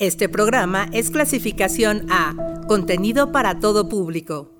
Este 0.00 0.28
programa 0.28 0.88
es 0.92 1.10
clasificación 1.10 2.06
A, 2.08 2.32
contenido 2.68 3.32
para 3.32 3.58
todo 3.58 3.88
público. 3.88 4.52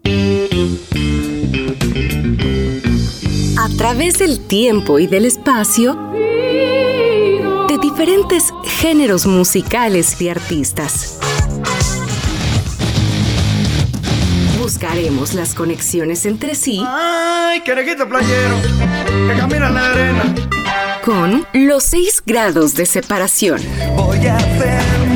A 3.56 3.68
través 3.76 4.18
del 4.18 4.40
tiempo 4.40 4.98
y 4.98 5.06
del 5.06 5.26
espacio, 5.26 5.94
de 7.68 7.78
diferentes 7.80 8.52
géneros 8.64 9.26
musicales 9.26 10.20
y 10.20 10.28
artistas. 10.28 11.20
Buscaremos 14.58 15.34
las 15.34 15.54
conexiones 15.54 16.26
entre 16.26 16.56
sí. 16.56 16.82
¡Ay, 16.84 17.60
querejito 17.60 18.08
playero! 18.08 18.56
Que 19.06 19.38
camina 19.38 19.68
en 19.68 19.74
la 19.74 19.90
arena. 19.92 20.34
Con 21.04 21.46
los 21.52 21.84
seis 21.84 22.24
grados 22.26 22.74
de 22.74 22.86
separación. 22.86 23.60
Voy 23.94 24.26
a 24.26 24.36
hacer 24.36 25.07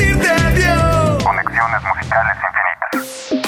decirte 0.00 0.28
adiós. 0.30 1.22
Conexiones 1.24 1.80
musicales 1.82 2.36
infinitas. 2.48 3.40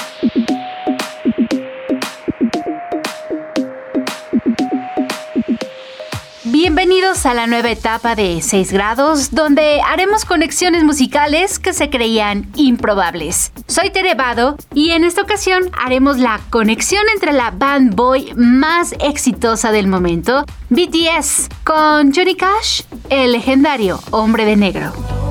Bienvenidos 6.45 7.25
a 7.25 7.33
la 7.33 7.47
nueva 7.47 7.71
etapa 7.71 8.15
de 8.15 8.41
6 8.41 8.71
grados, 8.71 9.31
donde 9.31 9.81
haremos 9.81 10.25
conexiones 10.25 10.83
musicales 10.83 11.57
que 11.57 11.73
se 11.73 11.89
creían 11.89 12.47
improbables. 12.55 13.51
Soy 13.67 13.89
Terevado 13.89 14.55
y 14.73 14.91
en 14.91 15.03
esta 15.03 15.23
ocasión 15.23 15.71
haremos 15.77 16.19
la 16.19 16.39
conexión 16.51 17.03
entre 17.13 17.33
la 17.33 17.49
band 17.51 17.95
boy 17.95 18.33
más 18.35 18.93
exitosa 18.99 19.71
del 19.71 19.87
momento, 19.87 20.45
BTS, 20.69 21.49
con 21.63 22.13
Johnny 22.13 22.35
Cash, 22.35 22.83
el 23.09 23.31
legendario 23.31 23.99
hombre 24.11 24.45
de 24.45 24.55
negro. 24.55 25.22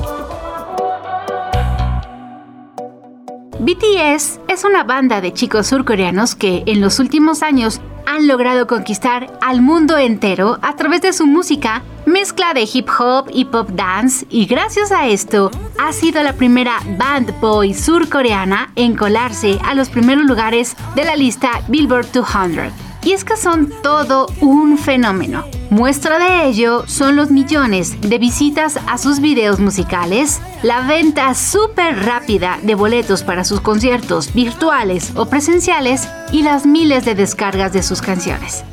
BTS 3.63 4.41
es 4.49 4.65
una 4.65 4.83
banda 4.83 5.21
de 5.21 5.31
chicos 5.31 5.67
surcoreanos 5.67 6.35
que 6.35 6.63
en 6.65 6.81
los 6.81 6.99
últimos 6.99 7.41
años 7.41 7.79
han 8.05 8.27
logrado 8.27 8.67
conquistar 8.67 9.39
al 9.41 9.61
mundo 9.61 9.97
entero 9.97 10.59
a 10.61 10.75
través 10.75 11.01
de 11.01 11.13
su 11.13 11.25
música, 11.25 11.81
mezcla 12.05 12.53
de 12.53 12.67
hip 12.71 12.89
hop 12.99 13.29
y 13.31 13.45
pop 13.45 13.69
dance, 13.69 14.25
y 14.29 14.47
gracias 14.47 14.91
a 14.91 15.07
esto 15.07 15.49
ha 15.79 15.93
sido 15.93 16.21
la 16.23 16.33
primera 16.33 16.81
band 16.97 17.39
boy 17.39 17.73
surcoreana 17.73 18.73
en 18.75 18.97
colarse 18.97 19.57
a 19.63 19.75
los 19.75 19.87
primeros 19.87 20.25
lugares 20.25 20.75
de 20.95 21.05
la 21.05 21.15
lista 21.15 21.61
Billboard 21.69 22.11
200. 22.11 22.92
Y 23.03 23.11
es 23.11 23.23
que 23.25 23.35
son 23.35 23.69
todo 23.81 24.27
un 24.39 24.77
fenómeno. 24.77 25.43
Muestra 25.69 26.19
de 26.19 26.45
ello 26.45 26.83
son 26.87 27.15
los 27.15 27.31
millones 27.31 27.99
de 27.99 28.17
visitas 28.17 28.79
a 28.87 28.97
sus 28.97 29.19
videos 29.19 29.59
musicales, 29.59 30.39
la 30.61 30.81
venta 30.81 31.33
súper 31.33 32.05
rápida 32.05 32.59
de 32.61 32.75
boletos 32.75 33.23
para 33.23 33.43
sus 33.43 33.59
conciertos 33.59 34.33
virtuales 34.33 35.13
o 35.15 35.25
presenciales 35.25 36.07
y 36.31 36.43
las 36.43 36.65
miles 36.65 37.05
de 37.05 37.15
descargas 37.15 37.73
de 37.73 37.83
sus 37.83 38.01
canciones. 38.01 38.63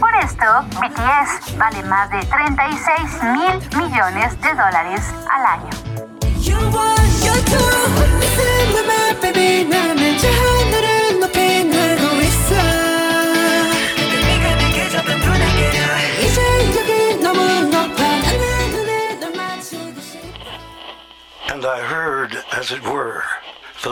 Por 0.00 0.14
esto, 0.16 0.44
BTS 0.80 1.56
vale 1.56 1.82
más 1.84 2.10
de 2.10 2.18
36 2.26 2.98
mil 3.22 3.84
millones 3.84 4.40
de 4.40 4.48
dólares 4.48 5.00
al 5.30 5.46
año. 5.46 5.70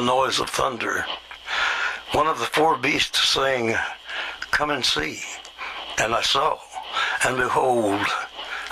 The 0.01 0.07
noise 0.07 0.41
of 0.41 0.49
thunder. 0.49 1.05
One 2.13 2.27
of 2.27 2.39
the 2.39 2.47
four 2.47 2.79
beasts 2.79 3.21
saying, 3.29 3.75
Come 4.51 4.71
and 4.71 4.85
see. 4.85 5.21
And 5.99 6.15
I 6.15 6.23
saw, 6.23 6.59
and 7.27 7.37
behold, 7.37 8.07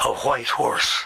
a 0.06 0.12
white 0.24 0.48
horse. 0.48 1.04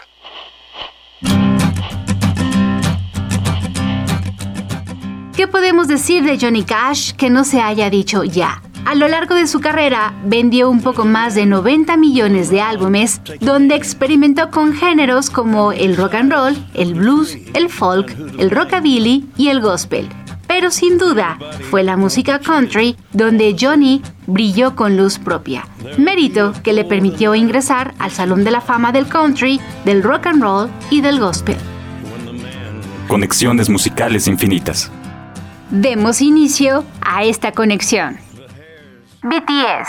¿Qué 5.35 5.47
podemos 5.47 5.87
decir 5.87 6.23
de 6.23 6.37
Johnny 6.37 6.63
Cash 6.63 7.13
que 7.17 7.29
no 7.29 7.43
se 7.43 7.59
haya 7.59 7.89
dicho 7.89 8.23
ya? 8.23 8.61
A 8.85 8.95
lo 8.95 9.07
largo 9.07 9.35
de 9.35 9.47
su 9.47 9.59
carrera 9.59 10.13
vendió 10.25 10.69
un 10.69 10.81
poco 10.81 11.05
más 11.05 11.35
de 11.35 11.45
90 11.45 11.95
millones 11.97 12.49
de 12.49 12.61
álbumes 12.61 13.21
donde 13.39 13.75
experimentó 13.75 14.51
con 14.51 14.73
géneros 14.73 15.29
como 15.29 15.71
el 15.71 15.95
rock 15.95 16.15
and 16.15 16.31
roll, 16.31 16.57
el 16.73 16.93
blues, 16.93 17.37
el 17.53 17.69
folk, 17.69 18.13
el 18.37 18.51
rockabilly 18.51 19.25
y 19.37 19.47
el 19.47 19.61
gospel. 19.61 20.09
Pero 20.47 20.69
sin 20.69 20.97
duda 20.97 21.39
fue 21.71 21.83
la 21.83 21.97
música 21.97 22.39
country 22.39 22.95
donde 23.13 23.55
Johnny 23.59 24.01
brilló 24.27 24.75
con 24.75 24.97
luz 24.97 25.17
propia, 25.17 25.65
mérito 25.97 26.53
que 26.61 26.73
le 26.73 26.83
permitió 26.83 27.33
ingresar 27.35 27.93
al 27.97 28.11
Salón 28.11 28.43
de 28.43 28.51
la 28.51 28.61
Fama 28.61 28.91
del 28.91 29.07
Country, 29.07 29.59
del 29.85 30.03
Rock 30.03 30.27
and 30.27 30.43
Roll 30.43 30.69
y 30.91 31.01
del 31.01 31.19
Gospel. 31.19 31.57
Conexiones 33.07 33.69
musicales 33.69 34.27
infinitas. 34.27 34.91
Demos 35.71 36.21
inicio 36.21 36.83
a 37.01 37.23
esta 37.23 37.51
conexión. 37.53 38.17
BTS, 39.23 39.87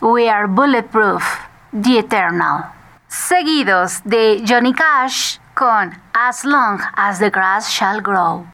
We 0.00 0.28
Are 0.28 0.46
Bulletproof, 0.46 1.24
The 1.72 1.98
Eternal. 1.98 2.62
Seguidos 3.08 4.02
de 4.04 4.40
Johnny 4.44 4.72
Cash 4.72 5.40
con 5.52 5.90
As 6.14 6.44
Long 6.44 6.80
as 6.94 7.18
the 7.18 7.28
Grass 7.28 7.68
Shall 7.68 8.00
Grow. 8.00 8.46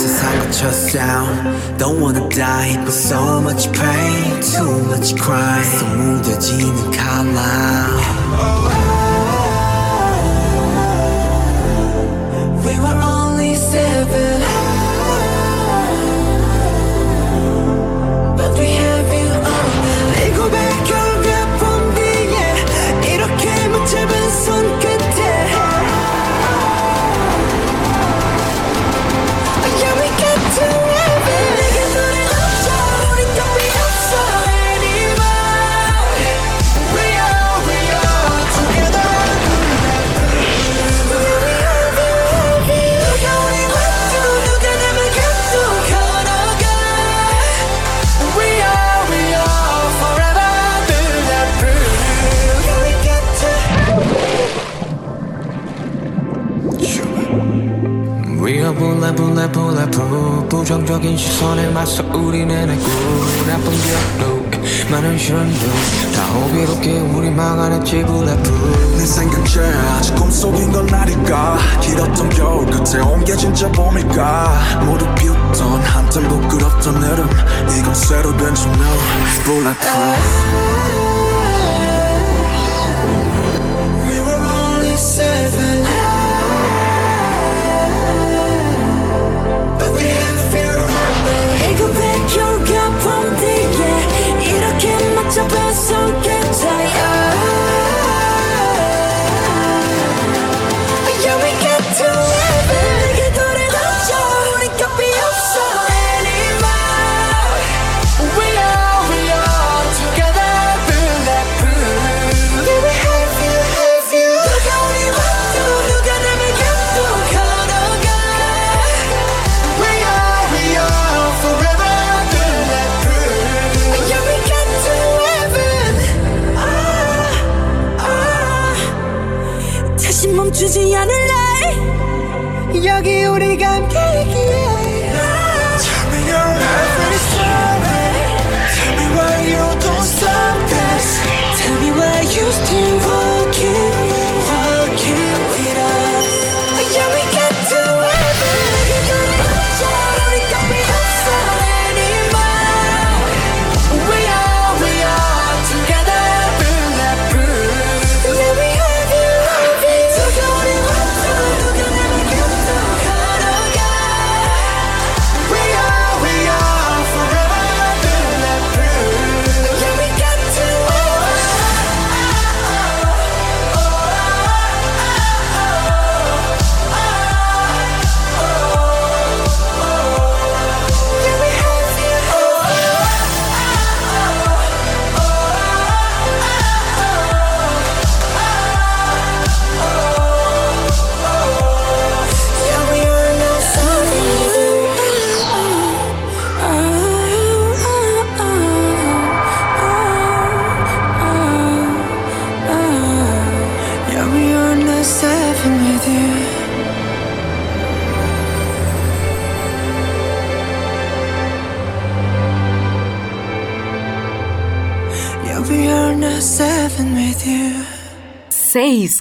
세상 0.00 0.38
거쳐 0.38 0.70
sound 0.70 1.78
Don't 1.78 2.00
wanna 2.00 2.28
die 2.28 2.76
but 2.84 2.92
so 2.92 3.40
much 3.40 3.70
pain 3.72 4.40
Too 4.40 4.84
much 4.88 5.14
crime 5.16 5.64
속 5.64 5.88
무뎌지는 5.96 6.90
칼날 6.90 8.16
We 8.36 8.79
Bullet 59.49 59.51
bulletproof 59.91 60.49
부정적인 60.49 61.17
시선에 61.17 61.69
맞서 61.69 62.03
우리는 62.13 62.69
했고 62.69 62.89
나쁜 63.47 63.71
기억도 63.71 64.41
많은 64.91 65.17
시련도 65.17 65.57
다 66.15 66.23
호기롭게 66.33 66.99
우리 66.99 67.29
막아냈지 67.31 68.03
bulletproof 68.05 68.97
내 68.97 69.05
생각제 69.05 69.61
아직 69.97 70.15
꿈속인 70.15 70.71
건 70.71 70.93
아닐까? 70.93 71.57
길었던 71.81 72.29
겨울 72.29 72.65
끝에 72.67 73.01
온 73.01 73.23
게 73.23 73.35
진짜 73.35 73.71
봄일까? 73.71 74.81
모두 74.85 75.05
비웃던 75.15 75.81
한참 75.81 76.27
부끄럽던 76.27 77.01
여름 77.03 77.27
이건 77.79 77.95
새로 77.95 78.35
된 78.37 78.53
조명 78.53 78.79
뱃속 79.45 81.00
so 95.73 96.21
good. 96.21 96.40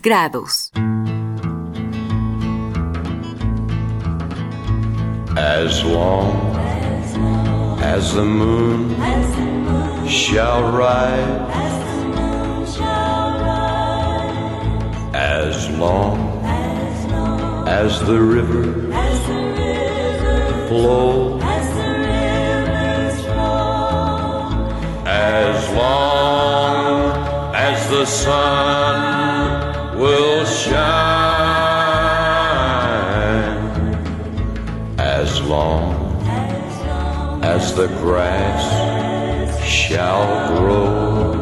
6 0.00 0.02
grados. 0.02 0.70
As 5.36 5.84
long 5.84 6.56
as 7.82 8.14
the 8.14 8.24
moon 8.24 8.96
shall 10.08 10.72
rise, 10.72 11.50
as 15.12 15.68
long 15.78 16.18
as 17.68 18.00
the 18.06 18.20
river 18.20 18.64
flows, 20.68 21.42
as 25.06 25.74
long 25.74 27.54
as 27.54 27.90
the 27.90 28.06
sun 28.06 28.79
the 37.74 37.86
grass 37.86 38.62
shall 39.64 40.56
grow. 40.56 41.40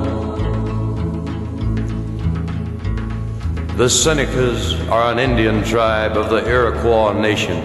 The 3.77 3.89
Senecas 3.89 4.89
are 4.91 5.13
an 5.13 5.19
Indian 5.19 5.63
tribe 5.65 6.17
of 6.17 6.31
the 6.31 6.47
Iroquois 6.49 7.13
Nation. 7.13 7.65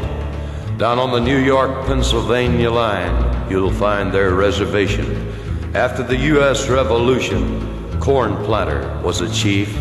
Down 0.78 1.00
on 1.00 1.12
the 1.12 1.20
New 1.20 1.38
York 1.38 1.86
Pennsylvania 1.86 2.72
line, 2.72 3.50
you'll 3.50 3.72
find 3.72 4.12
their 4.12 4.32
reservation. 4.36 5.34
After 5.74 6.04
the 6.04 6.18
U.S. 6.18 6.70
Revolution, 6.70 8.00
Corn 8.00 8.36
Planter 8.46 9.02
was 9.04 9.22
a 9.22 9.34
chief. 9.34 9.76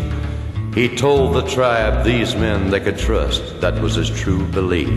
He 0.73 0.95
told 0.95 1.35
the 1.35 1.47
tribe 1.47 2.03
these 2.03 2.35
men 2.35 2.69
they 2.69 2.79
could 2.79 2.97
trust. 2.97 3.61
That 3.61 3.81
was 3.81 3.95
his 3.95 4.09
true 4.09 4.45
belief. 4.47 4.89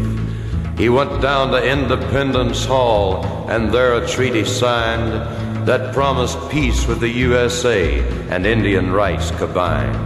He 0.77 0.91
went 0.91 1.23
down 1.23 1.53
to 1.53 1.73
Independence 1.73 2.67
Hall 2.67 3.25
and 3.49 3.73
there 3.73 3.95
a 3.95 4.07
treaty 4.07 4.45
signed 4.45 5.67
that 5.67 5.95
promised 5.95 6.39
peace 6.51 6.87
with 6.87 7.01
the 7.01 7.09
USA 7.09 8.07
and 8.29 8.45
Indian 8.45 8.93
rights 8.93 9.31
combined. 9.31 9.97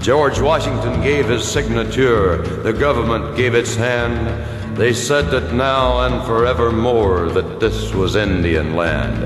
George 0.00 0.40
Washington 0.40 1.02
gave 1.02 1.28
his 1.28 1.44
signature, 1.44 2.38
the 2.62 2.72
government 2.72 3.36
gave 3.36 3.56
its 3.56 3.74
hand. 3.74 4.76
They 4.76 4.92
said 4.92 5.30
that 5.32 5.52
now 5.52 6.06
and 6.06 6.24
forevermore 6.24 7.28
that 7.30 7.58
this 7.58 7.92
was 7.92 8.14
Indian 8.14 8.76
land. 8.76 9.24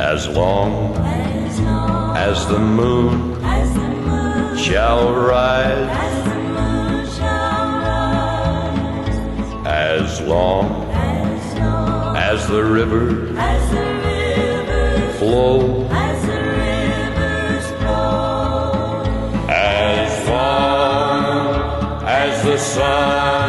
As 0.00 0.28
long 0.28 0.94
as 2.16 2.46
the 2.46 2.58
moon 2.58 3.36
shall 4.56 5.12
rise, 5.12 6.25
as 10.06 10.20
long 10.20 10.66
as, 10.92 11.58
long 11.58 12.16
as 12.16 12.46
the 12.46 12.62
river 12.62 13.36
as 13.36 13.70
the 13.70 13.86
rivers 14.06 15.18
flow 15.18 15.88
as 15.90 16.18
the 16.30 16.40
rivers 16.62 17.66
flow. 17.80 19.02
As 19.48 20.28
far 20.28 22.06
as 22.06 22.42
the 22.44 22.56
sun 22.56 23.45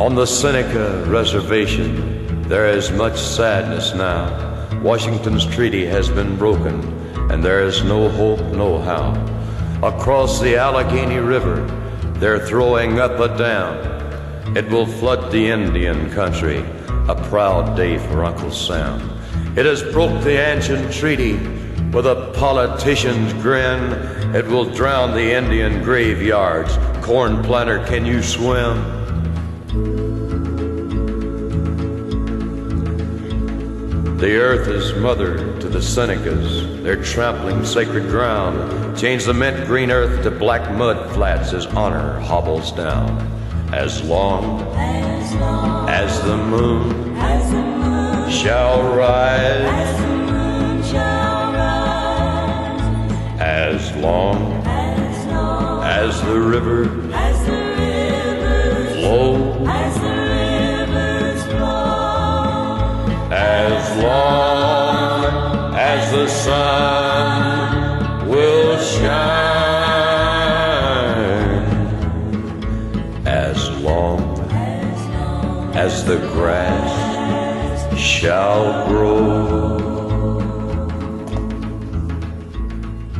On 0.00 0.14
the 0.14 0.24
Seneca 0.24 1.04
Reservation, 1.08 2.48
there 2.48 2.66
is 2.66 2.90
much 2.90 3.20
sadness 3.20 3.92
now. 3.94 4.30
Washington's 4.80 5.44
treaty 5.44 5.84
has 5.84 6.08
been 6.08 6.38
broken, 6.38 6.82
and 7.30 7.44
there 7.44 7.62
is 7.62 7.84
no 7.84 8.08
hope, 8.08 8.40
no 8.56 8.78
how. 8.78 9.12
Across 9.82 10.40
the 10.40 10.56
Allegheny 10.56 11.18
River, 11.18 11.66
they're 12.14 12.46
throwing 12.46 12.98
up 12.98 13.20
a 13.20 13.28
dam. 13.36 14.56
It 14.56 14.70
will 14.70 14.86
flood 14.86 15.30
the 15.30 15.48
Indian 15.50 16.10
country, 16.12 16.64
a 17.06 17.14
proud 17.28 17.76
day 17.76 17.98
for 17.98 18.24
Uncle 18.24 18.52
Sam. 18.52 19.02
It 19.54 19.66
has 19.66 19.82
broke 19.82 20.24
the 20.24 20.40
ancient 20.40 20.94
treaty 20.94 21.34
with 21.92 22.06
a 22.06 22.32
politician's 22.36 23.34
grin. 23.34 23.92
It 24.34 24.46
will 24.46 24.64
drown 24.64 25.12
the 25.12 25.34
Indian 25.34 25.84
graveyards. 25.84 26.74
Corn 27.04 27.42
planter, 27.42 27.84
can 27.84 28.06
you 28.06 28.22
swim? 28.22 28.99
The 34.20 34.36
earth 34.36 34.68
is 34.68 34.92
mother 34.96 35.38
to 35.60 35.68
the 35.70 35.78
Senecas. 35.78 36.82
They're 36.82 37.02
trampling 37.02 37.64
sacred 37.64 38.10
ground. 38.10 38.94
Change 38.94 39.24
the 39.24 39.32
mint 39.32 39.66
green 39.66 39.90
earth 39.90 40.22
to 40.24 40.30
black 40.30 40.70
mud 40.76 41.14
flats 41.14 41.54
as 41.54 41.64
honor 41.64 42.20
hobbles 42.20 42.70
down. 42.72 43.08
As 43.72 44.04
long 44.04 44.60
as 45.88 46.22
the 46.24 46.36
moon 46.36 47.16
shall 48.30 48.94
rise, 48.94 50.00
As 53.40 53.96
long 53.96 54.62
as 55.82 56.20
the 56.20 56.38
river 56.38 56.84
flows, 59.00 59.49
as 63.90 64.02
long 64.04 65.74
as 65.74 66.12
the 66.12 66.28
sun 66.28 68.28
will 68.28 68.78
shine, 68.78 69.10
as 73.26 73.68
long 73.80 74.20
as 75.74 76.04
the 76.04 76.18
grass 76.32 77.98
shall 77.98 78.86
grow. 78.86 79.80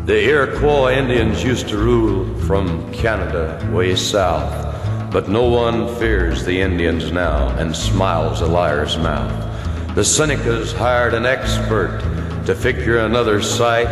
The 0.07 0.25
Iroquois 0.25 0.93
Indians 0.93 1.43
used 1.43 1.69
to 1.71 1.79
rule 1.79 2.33
from 2.43 2.93
Canada 2.93 3.59
way 3.73 3.97
south, 3.97 4.53
but 5.11 5.29
no 5.29 5.49
one 5.49 5.93
fears 5.97 6.45
the 6.45 6.61
Indians 6.61 7.11
now 7.11 7.49
and 7.59 7.75
smiles 7.75 8.41
a 8.41 8.47
liar's 8.47 8.97
mouth. 8.99 9.50
The 9.94 10.02
Senecas 10.02 10.73
hired 10.73 11.14
an 11.14 11.26
expert 11.26 12.00
to 12.47 12.54
figure 12.54 12.99
another 12.99 13.42
site, 13.42 13.90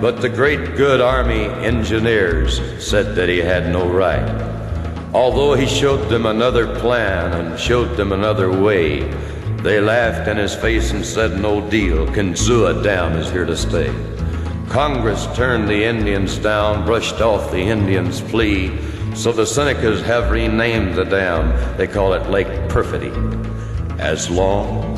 but 0.00 0.20
the 0.20 0.28
great 0.28 0.74
good 0.76 1.00
army 1.00 1.44
engineers 1.44 2.60
said 2.84 3.14
that 3.14 3.28
he 3.28 3.38
had 3.38 3.72
no 3.72 3.88
right. 3.88 4.28
Although 5.14 5.54
he 5.54 5.66
showed 5.66 6.08
them 6.08 6.26
another 6.26 6.78
plan 6.80 7.32
and 7.32 7.58
showed 7.58 7.96
them 7.96 8.10
another 8.10 8.50
way, 8.50 9.02
they 9.62 9.80
laughed 9.80 10.26
in 10.26 10.36
his 10.36 10.56
face 10.56 10.90
and 10.90 11.06
said, 11.06 11.40
No 11.40 11.60
deal. 11.70 12.06
Kinzua 12.08 12.82
Dam 12.82 13.16
is 13.16 13.30
here 13.30 13.46
to 13.46 13.56
stay. 13.56 13.94
Congress 14.68 15.28
turned 15.36 15.68
the 15.68 15.84
Indians 15.84 16.36
down, 16.36 16.84
brushed 16.84 17.20
off 17.20 17.52
the 17.52 17.62
Indians' 17.62 18.20
plea, 18.20 18.76
so 19.14 19.30
the 19.30 19.46
Senecas 19.46 20.02
have 20.02 20.32
renamed 20.32 20.96
the 20.96 21.04
dam. 21.04 21.76
They 21.76 21.86
call 21.86 22.12
it 22.14 22.28
Lake 22.28 22.68
Perfidy. 22.68 23.12
As 23.98 24.28
long 24.28 24.97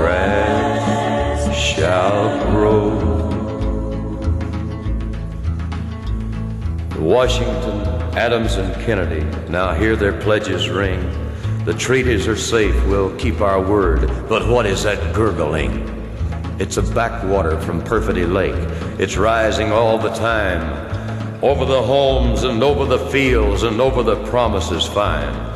grass 0.00 1.54
shall 1.54 2.50
grow. 2.52 2.88
Washington, 6.98 7.82
Adams, 8.16 8.54
and 8.54 8.74
Kennedy 8.86 9.24
now 9.50 9.74
hear 9.74 9.96
their 9.96 10.18
pledges 10.18 10.70
ring. 10.70 11.02
The 11.66 11.74
treaties 11.74 12.26
are 12.26 12.36
safe, 12.36 12.74
we'll 12.86 13.14
keep 13.18 13.42
our 13.42 13.62
word. 13.62 14.08
But 14.26 14.48
what 14.48 14.64
is 14.64 14.84
that 14.84 15.14
gurgling? 15.14 15.86
It's 16.58 16.78
a 16.78 16.82
backwater 16.82 17.60
from 17.60 17.84
Perfidy 17.84 18.24
Lake. 18.24 18.54
It's 18.98 19.18
rising 19.18 19.70
all 19.70 19.98
the 19.98 20.14
time. 20.14 20.64
Over 21.44 21.66
the 21.66 21.82
homes 21.82 22.44
and 22.44 22.62
over 22.62 22.86
the 22.86 23.10
fields 23.10 23.64
and 23.64 23.78
over 23.82 24.02
the 24.02 24.16
promises 24.28 24.86
fine. 24.86 25.50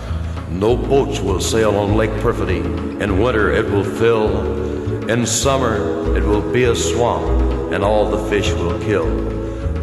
No 0.55 0.77
boats 0.77 1.19
will 1.19 1.41
sail 1.41 1.77
on 1.77 1.97
Lake 1.97 2.13
Perfidy. 2.21 2.61
In 3.03 3.19
winter 3.19 3.53
it 3.53 3.69
will 3.69 3.83
fill. 3.83 5.11
In 5.11 5.27
summer 5.27 6.17
it 6.17 6.23
will 6.23 6.53
be 6.53 6.63
a 6.65 6.77
swamp 6.77 7.73
and 7.73 7.83
all 7.83 8.09
the 8.09 8.31
fish 8.31 8.53
will 8.53 8.79
kill. 8.79 9.05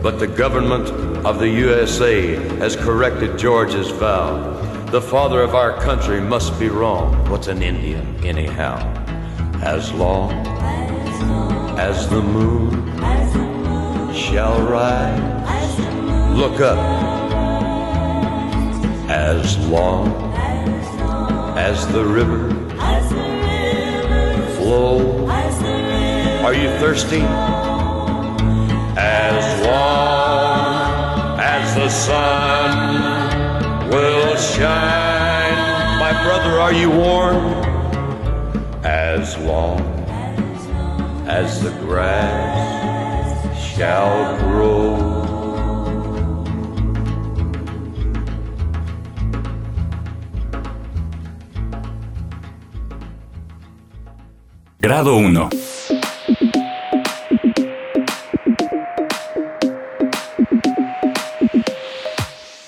But 0.01 0.17
the 0.17 0.27
government 0.27 0.87
of 1.25 1.39
the 1.39 1.49
USA 1.49 2.35
has 2.59 2.77
corrected 2.77 3.37
George's 3.37 3.89
vow. 3.91 4.53
The 4.91 5.01
father 5.01 5.41
of 5.41 5.55
our 5.55 5.77
country 5.81 6.21
must 6.21 6.57
be 6.57 6.69
wrong. 6.69 7.29
What's 7.29 7.47
an 7.47 7.61
Indian, 7.61 8.23
anyhow? 8.23 8.77
As 9.61 9.91
long 9.91 10.31
as 11.77 12.07
the 12.09 12.21
moon 12.21 12.87
shall 14.13 14.61
rise, 14.65 15.79
look 16.37 16.61
up. 16.61 16.79
As 19.09 19.57
long 19.67 20.30
as 21.57 21.85
the 21.87 22.03
river 22.03 22.49
flows, 24.55 25.29
are 26.43 26.53
you 26.53 26.69
thirsty? 26.79 27.21
As 28.97 29.65
long 29.65 31.39
as 31.39 31.75
the 31.75 31.89
sun 31.89 33.89
will 33.89 34.35
shine, 34.37 35.99
my 35.99 36.11
brother, 36.23 36.59
are 36.59 36.73
you 36.73 36.89
warm? 36.89 37.53
As 38.83 39.37
long 39.39 39.81
as 41.27 41.61
the 41.61 41.71
grass 41.71 43.75
shall 43.75 44.37
grow. 44.39 45.20
Grado 54.83 55.15
1. 55.15 55.49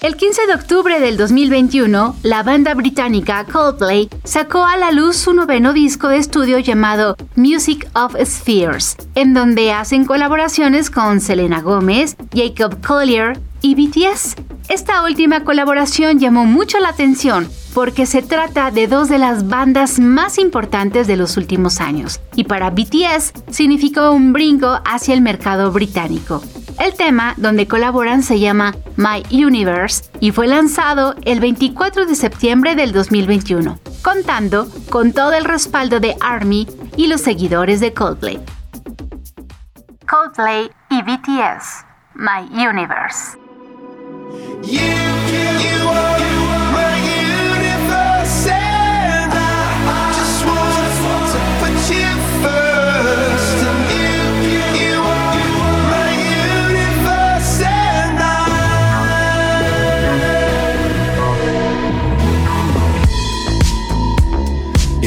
El 0.01 0.15
15 0.15 0.45
de 0.45 0.53
octubre 0.53 0.99
del 0.99 1.17
2021, 1.17 2.15
la 2.21 2.43
banda 2.43 2.75
británica 2.75 3.43
Coldplay 3.45 4.09
sacó 4.25 4.63
a 4.63 4.77
la 4.77 4.91
luz 4.91 5.17
su 5.17 5.33
noveno 5.33 5.73
disco 5.73 6.07
de 6.09 6.17
estudio 6.17 6.59
llamado 6.59 7.17
Music 7.35 7.89
of 7.95 8.15
Spheres, 8.23 8.95
en 9.15 9.33
donde 9.33 9.71
hacen 9.71 10.05
colaboraciones 10.05 10.91
con 10.91 11.19
Selena 11.19 11.61
Gomez, 11.61 12.15
Jacob 12.31 12.79
Collier 12.85 13.39
y 13.61 13.73
BTS. 13.73 14.35
Esta 14.69 15.03
última 15.03 15.43
colaboración 15.43 16.19
llamó 16.19 16.45
mucho 16.45 16.77
la 16.77 16.89
atención 16.89 17.49
porque 17.73 18.05
se 18.05 18.21
trata 18.21 18.71
de 18.71 18.87
dos 18.87 19.09
de 19.09 19.17
las 19.17 19.47
bandas 19.47 19.99
más 19.99 20.37
importantes 20.37 21.07
de 21.07 21.17
los 21.17 21.37
últimos 21.37 21.79
años, 21.79 22.19
y 22.35 22.43
para 22.43 22.69
BTS 22.69 23.33
significó 23.49 24.11
un 24.11 24.33
brinco 24.33 24.79
hacia 24.85 25.13
el 25.13 25.21
mercado 25.21 25.71
británico. 25.71 26.41
El 26.79 26.93
tema 26.93 27.33
donde 27.37 27.67
colaboran 27.67 28.23
se 28.23 28.39
llama 28.39 28.75
My 28.95 29.23
Universe 29.31 30.05
y 30.19 30.31
fue 30.31 30.47
lanzado 30.47 31.15
el 31.23 31.39
24 31.39 32.05
de 32.05 32.15
septiembre 32.15 32.75
del 32.75 32.91
2021, 32.91 33.79
contando 34.03 34.67
con 34.89 35.13
todo 35.13 35.33
el 35.33 35.45
respaldo 35.45 35.99
de 35.99 36.15
ARMY 36.19 36.67
y 36.97 37.07
los 37.07 37.21
seguidores 37.21 37.79
de 37.79 37.93
Coldplay. 37.93 38.39
Coldplay 40.09 40.69
y 40.89 41.01
BTS, 41.01 41.85
My 42.15 42.47
Universe. 42.51 43.37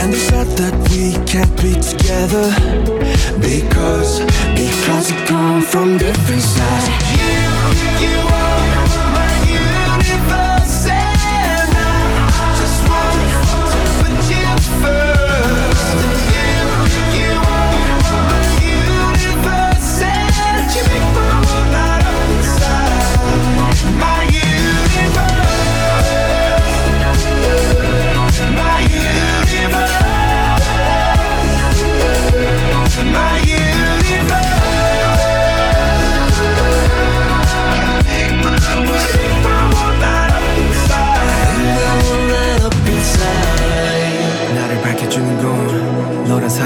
And 0.00 0.12
they 0.12 0.18
said 0.18 0.46
that 0.58 0.74
we 0.90 1.12
can't 1.24 1.50
be 1.56 1.72
together. 1.80 2.52
Because, 3.40 4.20
because 4.54 5.10
we 5.10 5.18
come 5.26 5.62
from 5.62 5.96
different 5.96 6.42
sides. 6.42 6.88
You, 8.02 8.06
you 8.06 8.33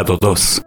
Grado 0.00 0.16
2. 0.18 0.62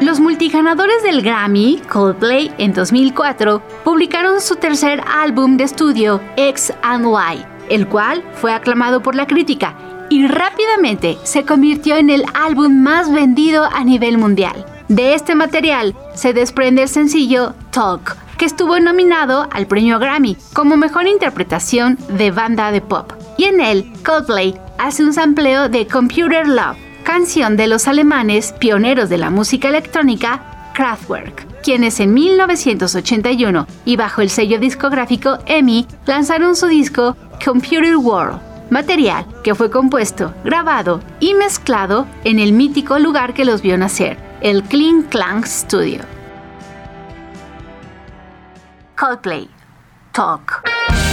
Los 0.00 0.18
multiganadores 0.18 1.04
del 1.04 1.22
Grammy, 1.22 1.80
Coldplay, 1.88 2.52
en 2.58 2.72
2004, 2.72 3.62
publicaron 3.84 4.40
su 4.40 4.56
tercer 4.56 5.00
álbum 5.06 5.56
de 5.56 5.62
estudio, 5.62 6.20
X 6.36 6.72
and 6.82 7.06
Y, 7.06 7.44
el 7.72 7.86
cual 7.86 8.24
fue 8.32 8.52
aclamado 8.52 9.00
por 9.00 9.14
la 9.14 9.28
crítica 9.28 9.76
y 10.10 10.26
rápidamente 10.26 11.16
se 11.22 11.44
convirtió 11.44 11.96
en 11.96 12.10
el 12.10 12.24
álbum 12.34 12.82
más 12.82 13.12
vendido 13.12 13.66
a 13.66 13.84
nivel 13.84 14.18
mundial. 14.18 14.66
De 14.88 15.14
este 15.14 15.36
material 15.36 15.94
se 16.14 16.32
desprende 16.32 16.82
el 16.82 16.88
sencillo 16.88 17.54
Talk, 17.70 18.23
que 18.36 18.44
estuvo 18.44 18.78
nominado 18.80 19.48
al 19.52 19.66
premio 19.66 19.98
Grammy 19.98 20.36
como 20.52 20.76
mejor 20.76 21.06
interpretación 21.06 21.98
de 22.08 22.30
banda 22.30 22.70
de 22.70 22.80
pop. 22.80 23.12
Y 23.36 23.44
en 23.44 23.60
él, 23.60 23.92
Coldplay 24.04 24.54
hace 24.78 25.04
un 25.04 25.12
sampleo 25.12 25.68
de 25.68 25.86
Computer 25.86 26.46
Love, 26.46 26.76
canción 27.04 27.56
de 27.56 27.66
los 27.66 27.88
alemanes 27.88 28.52
pioneros 28.52 29.08
de 29.08 29.18
la 29.18 29.30
música 29.30 29.68
electrónica 29.68 30.72
Kraftwerk, 30.74 31.62
quienes 31.62 32.00
en 32.00 32.12
1981 32.12 33.66
y 33.84 33.96
bajo 33.96 34.20
el 34.20 34.30
sello 34.30 34.58
discográfico 34.58 35.38
EMI 35.46 35.86
lanzaron 36.06 36.56
su 36.56 36.66
disco 36.66 37.16
Computer 37.44 37.96
World, 37.96 38.40
material 38.70 39.24
que 39.42 39.54
fue 39.54 39.70
compuesto, 39.70 40.34
grabado 40.44 41.00
y 41.20 41.34
mezclado 41.34 42.06
en 42.24 42.38
el 42.38 42.52
mítico 42.52 42.98
lugar 42.98 43.34
que 43.34 43.44
los 43.44 43.62
vio 43.62 43.78
nacer, 43.78 44.18
el 44.40 44.62
Kling 44.64 45.04
Klang 45.04 45.46
Studio. 45.46 46.13
Coldplay, 48.96 49.48
Talk. 50.12 51.03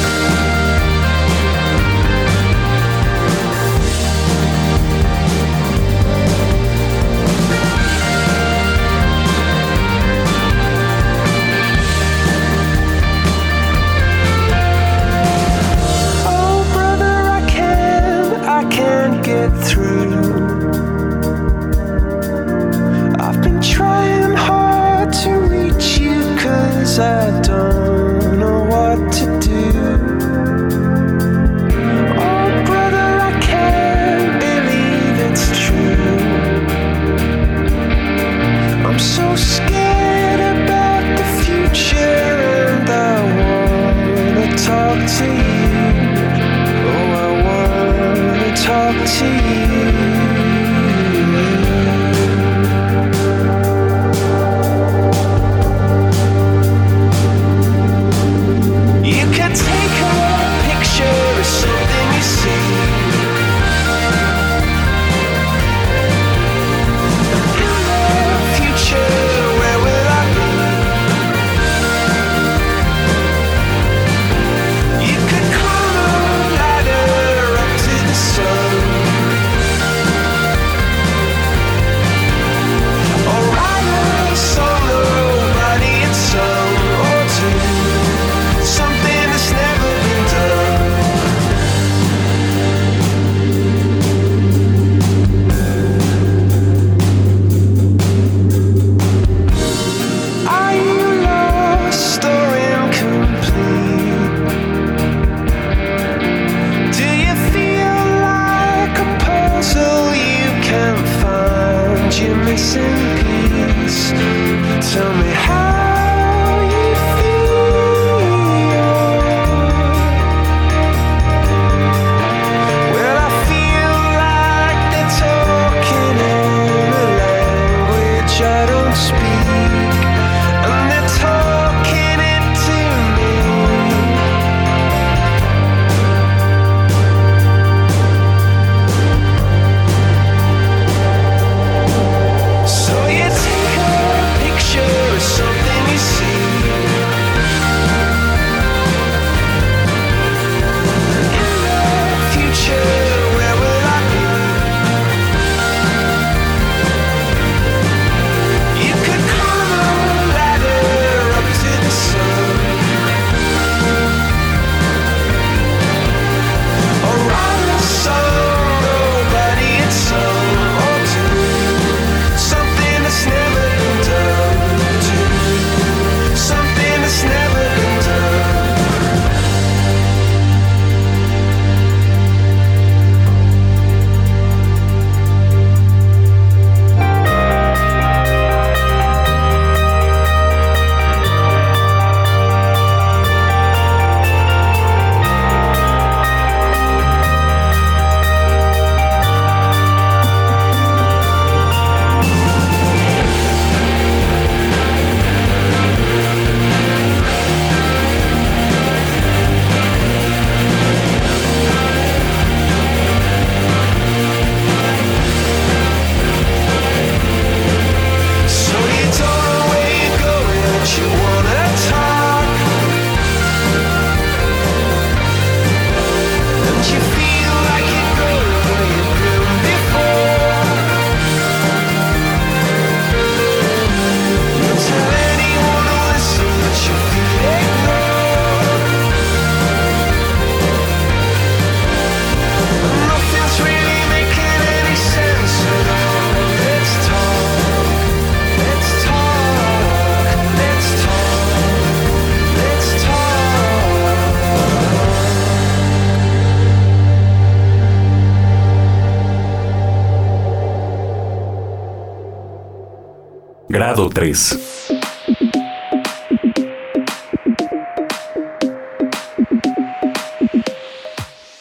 Grado 264.01 264.09
3. 264.09 264.59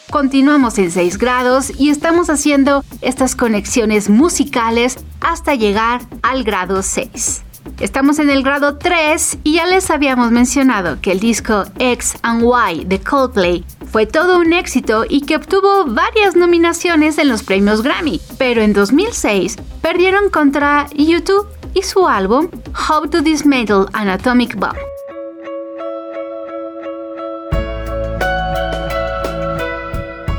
Continuamos 0.09 0.79
en 0.79 0.89
6 0.89 1.17
grados 1.19 1.71
y 1.77 1.89
estamos 1.89 2.31
haciendo 2.31 2.83
estas 3.01 3.35
conexiones 3.35 4.09
musicales 4.09 4.97
hasta 5.19 5.53
llegar 5.53 6.01
al 6.23 6.43
grado 6.43 6.81
6. 6.81 7.43
Estamos 7.79 8.17
en 8.17 8.31
el 8.31 8.41
grado 8.41 8.77
3 8.77 9.39
y 9.43 9.53
ya 9.53 9.67
les 9.67 9.91
habíamos 9.91 10.31
mencionado 10.31 10.99
que 10.99 11.11
el 11.11 11.19
disco 11.19 11.65
X 11.77 12.15
and 12.23 12.43
Y 12.43 12.85
de 12.85 12.99
Coldplay 13.01 13.63
fue 13.91 14.07
todo 14.07 14.39
un 14.39 14.53
éxito 14.53 15.05
y 15.07 15.21
que 15.21 15.35
obtuvo 15.35 15.85
varias 15.85 16.35
nominaciones 16.35 17.19
en 17.19 17.29
los 17.29 17.43
premios 17.43 17.83
Grammy, 17.83 18.19
pero 18.39 18.61
en 18.61 18.73
2006 18.73 19.57
perdieron 19.81 20.29
contra 20.31 20.87
YouTube 20.95 21.47
y 21.73 21.83
su 21.83 22.07
álbum 22.07 22.49
How 22.89 23.07
to 23.09 23.21
Dismantle 23.21 23.85
an 23.93 24.09
Atomic 24.09 24.55
Bomb. 24.55 24.77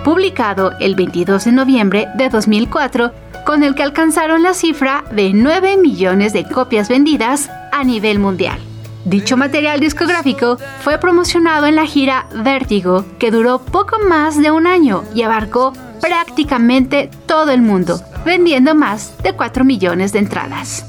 Publicado 0.05 0.73
el 0.81 0.95
22 0.95 1.45
de 1.45 1.53
noviembre 1.53 2.09
de 2.17 2.29
2004, 2.29 3.13
con 3.47 3.63
el 3.63 3.75
que 3.75 3.83
alcanzaron 3.83 4.43
la 4.43 4.55
cifra 4.55 5.05
de 5.13 5.33
9 5.33 5.77
millones 5.77 6.33
de 6.33 6.45
copias 6.45 6.89
vendidas 6.89 7.51
a 7.73 7.85
nivel 7.85 8.19
mundial. 8.19 8.59
Dicho 9.05 9.37
material 9.37 9.81
discográfico 9.81 10.59
fue 10.81 10.99
promocionado 10.99 11.67
en 11.67 11.77
la 11.77 11.87
gira 11.87 12.27
Vértigo, 12.35 13.05
que 13.19 13.31
duró 13.31 13.59
poco 13.59 13.99
más 14.09 14.41
de 14.41 14.51
un 14.51 14.67
año 14.67 15.03
y 15.15 15.23
abarcó 15.23 15.73
prácticamente 16.01 17.11
todo 17.27 17.51
el 17.51 17.63
mundo, 17.63 18.01
vendiendo 18.25 18.75
más 18.75 19.17
de 19.23 19.33
4 19.33 19.65
millones 19.65 20.13
de 20.13 20.21
entradas. 20.21 20.85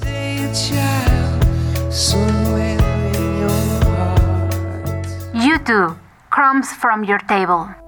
YouTube, 5.34 5.98
Crumbs 6.30 6.72
from 6.72 7.04
Your 7.04 7.18
Table. 7.18 7.83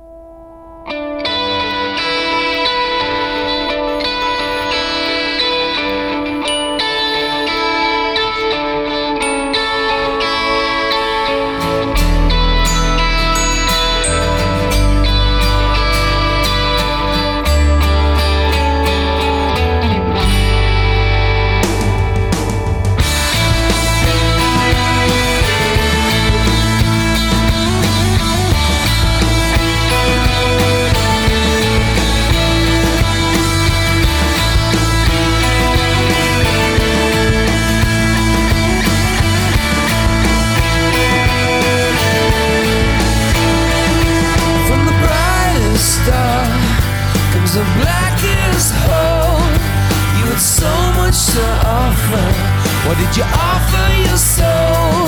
So 50.38 50.68
much 50.98 51.28
to 51.34 51.46
offer. 51.66 52.26
What 52.88 52.98
did 52.98 53.16
you 53.16 53.24
offer 53.24 53.88
your 54.04 54.18
soul? 54.18 55.08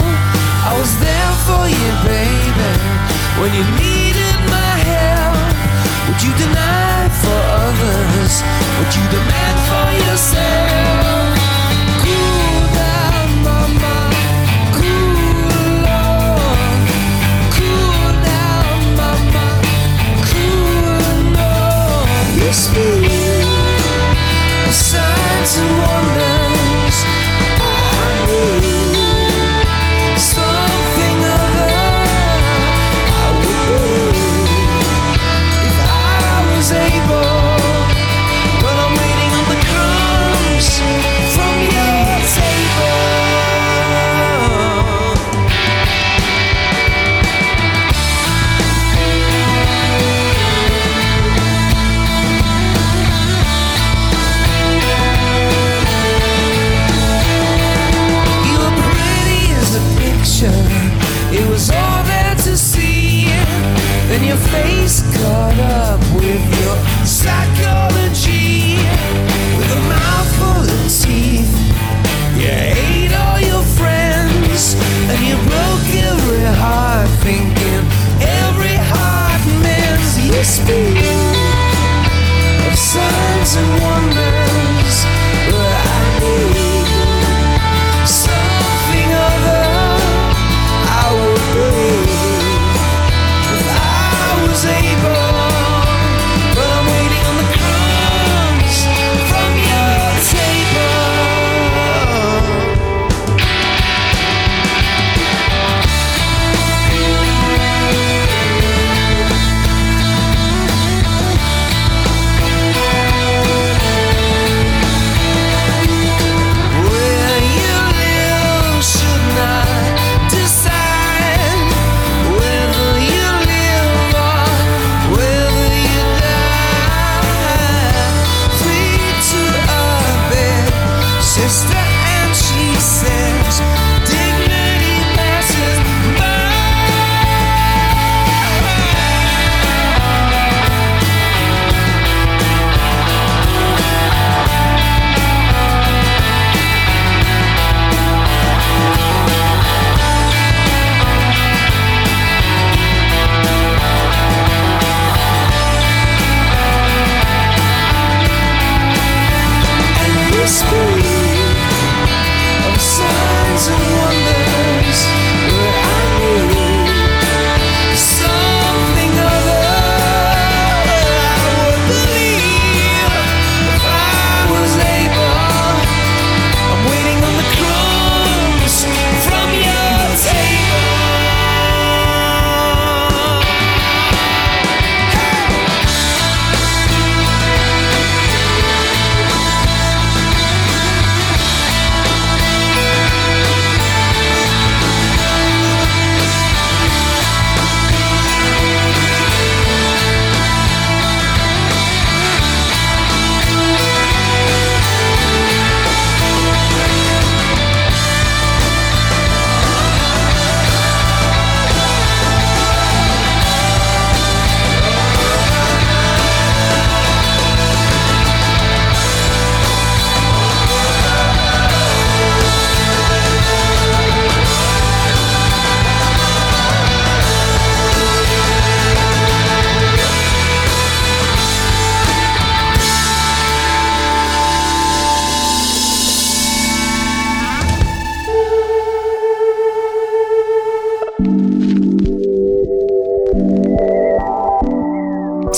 I 0.63 0.73
was 0.79 0.91
there 0.99 1.33
for 1.47 1.67
you, 1.67 1.91
baby, 2.07 2.71
when 3.39 3.51
you 3.53 3.63
needed 3.75 4.37
my 4.49 4.73
help. 4.87 5.37
Would 6.07 6.23
you 6.23 6.33
deny 6.37 7.09
for 7.21 7.39
others? 7.59 8.06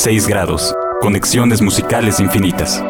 6 0.09 0.27
grados. 0.27 0.75
Conexiones 1.01 1.61
musicales 1.61 2.19
infinitas. 2.19 2.83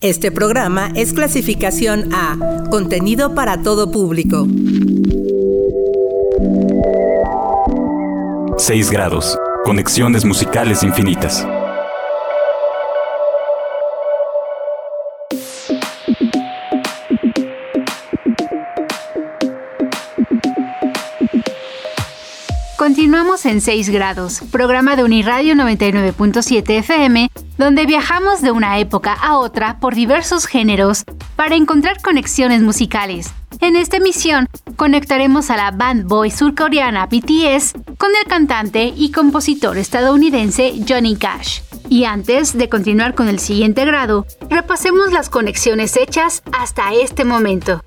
Este 0.00 0.32
programa 0.32 0.90
es 0.94 1.12
clasificación 1.12 2.08
A, 2.14 2.38
contenido 2.70 3.34
para 3.34 3.62
todo 3.62 3.90
público. 3.90 4.46
6 8.56 8.90
grados. 8.90 9.38
Conexiones 9.62 10.24
musicales 10.24 10.82
infinitas. 10.82 11.46
Continuamos 23.02 23.46
en 23.46 23.60
6 23.60 23.88
grados, 23.88 24.42
programa 24.52 24.94
de 24.94 25.02
Uniradio 25.02 25.56
99.7 25.56 26.78
FM, 26.78 27.32
donde 27.58 27.84
viajamos 27.84 28.42
de 28.42 28.52
una 28.52 28.78
época 28.78 29.12
a 29.12 29.38
otra 29.38 29.80
por 29.80 29.96
diversos 29.96 30.46
géneros 30.46 31.02
para 31.34 31.56
encontrar 31.56 32.00
conexiones 32.00 32.62
musicales. 32.62 33.34
En 33.60 33.74
esta 33.74 33.96
emisión 33.96 34.48
conectaremos 34.76 35.50
a 35.50 35.56
la 35.56 35.72
band 35.72 36.06
boy 36.06 36.30
surcoreana 36.30 37.06
BTS 37.06 37.72
con 37.98 38.10
el 38.14 38.28
cantante 38.28 38.92
y 38.96 39.10
compositor 39.10 39.78
estadounidense 39.78 40.72
Johnny 40.88 41.16
Cash. 41.16 41.62
Y 41.88 42.04
antes 42.04 42.56
de 42.56 42.68
continuar 42.68 43.16
con 43.16 43.26
el 43.26 43.40
siguiente 43.40 43.84
grado, 43.84 44.26
repasemos 44.48 45.10
las 45.10 45.28
conexiones 45.28 45.96
hechas 45.96 46.44
hasta 46.52 46.94
este 46.94 47.24
momento. 47.24 47.82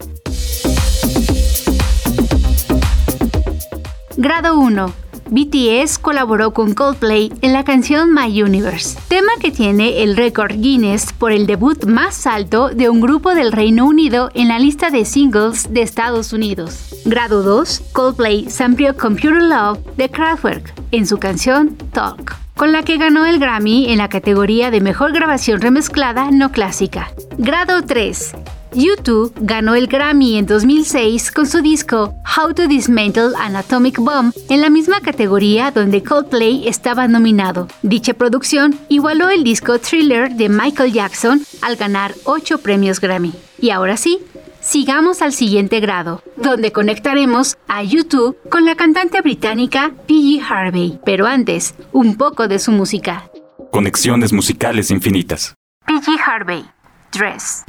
Grado 4.17 4.60
1. 4.60 5.04
BTS 5.29 5.99
colaboró 5.99 6.51
con 6.51 6.73
Coldplay 6.73 7.31
en 7.41 7.53
la 7.53 7.63
canción 7.63 8.13
My 8.13 8.41
Universe, 8.41 8.97
tema 9.07 9.31
que 9.39 9.51
tiene 9.51 10.03
el 10.03 10.15
récord 10.15 10.53
Guinness 10.53 11.13
por 11.13 11.31
el 11.31 11.47
debut 11.47 11.85
más 11.85 12.27
alto 12.27 12.69
de 12.69 12.89
un 12.89 13.01
grupo 13.01 13.33
del 13.33 13.51
Reino 13.51 13.85
Unido 13.85 14.29
en 14.33 14.47
la 14.47 14.59
lista 14.59 14.89
de 14.89 15.05
singles 15.05 15.73
de 15.73 15.81
Estados 15.81 16.33
Unidos. 16.33 16.95
Grado 17.05 17.43
2. 17.43 17.81
Coldplay 17.91 18.49
samplió 18.49 18.95
Computer 18.95 19.41
Love 19.41 19.79
de 19.97 20.09
Kraftwerk 20.09 20.73
en 20.91 21.05
su 21.05 21.17
canción 21.17 21.75
Talk 21.91 22.45
con 22.55 22.71
la 22.71 22.83
que 22.83 22.97
ganó 22.97 23.25
el 23.25 23.39
Grammy 23.39 23.91
en 23.91 23.97
la 23.97 24.09
categoría 24.09 24.71
de 24.71 24.79
Mejor 24.79 25.11
Grabación 25.11 25.61
Remezclada 25.61 26.31
No 26.31 26.51
Clásica. 26.51 27.11
Grado 27.38 27.81
3. 27.81 28.33
U2 28.75 29.31
ganó 29.38 29.73
el 29.75 29.88
Grammy 29.88 30.38
en 30.38 30.45
2006 30.45 31.31
con 31.31 31.47
su 31.47 31.61
disco 31.61 32.13
How 32.38 32.53
to 32.53 32.67
Dismantle 32.67 33.31
an 33.39 33.55
Atomic 33.55 33.97
Bomb 33.99 34.33
en 34.49 34.59
la 34.59 34.69
misma 34.69 34.99
categoría 34.99 35.71
donde 35.71 36.03
Coldplay 36.03 36.67
estaba 36.67 37.07
nominado. 37.07 37.67
Dicha 37.83 38.13
producción 38.13 38.77
igualó 38.89 39.29
el 39.29 39.43
disco 39.43 39.79
Thriller 39.79 40.35
de 40.35 40.49
Michael 40.49 40.91
Jackson 40.91 41.41
al 41.61 41.77
ganar 41.77 42.13
8 42.25 42.57
premios 42.57 42.99
Grammy. 42.99 43.33
Y 43.59 43.69
ahora 43.69 43.95
sí, 43.95 44.19
sigamos 44.59 45.21
al 45.21 45.31
siguiente 45.31 45.79
grado, 45.79 46.21
donde 46.35 46.73
conectaremos 46.73 47.55
a 47.69 47.83
U2 47.83 48.35
con 48.49 48.65
la 48.65 48.75
cantante 48.75 49.21
británica 49.21 49.93
PG 50.05 50.43
Harvey. 50.49 50.99
Pero 51.05 51.27
antes, 51.27 51.75
un 51.93 52.17
poco 52.17 52.49
de 52.49 52.59
su 52.59 52.71
música. 52.71 53.29
Conexiones 53.71 54.33
musicales 54.33 54.91
infinitas. 54.91 55.55
PG 55.85 56.19
Harvey, 56.27 56.65
Dress. 57.13 57.63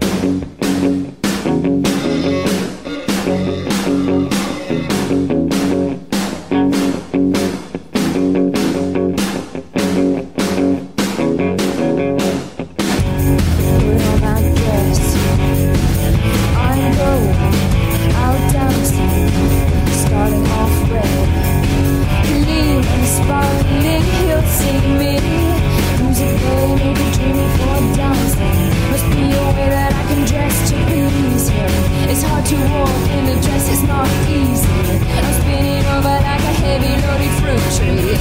just 30.59 30.73
to 30.73 30.77
please 30.87 31.49
her. 31.49 31.69
It's 32.11 32.23
hard 32.23 32.45
to 32.47 32.57
walk 32.57 33.11
in 33.11 33.27
the 33.27 33.35
dress, 33.45 33.69
it's 33.69 33.83
not 33.83 34.09
easy. 34.29 34.69
I'm 35.17 35.41
spinning 35.41 35.85
over 35.95 36.17
like 36.29 36.41
a 36.41 36.55
heavy 36.65 36.95
loaded 37.05 37.33
fruit 37.41 37.65
tree. 37.77 38.17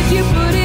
If 0.00 0.12
you 0.12 0.22
put 0.34 0.54
it 0.54 0.59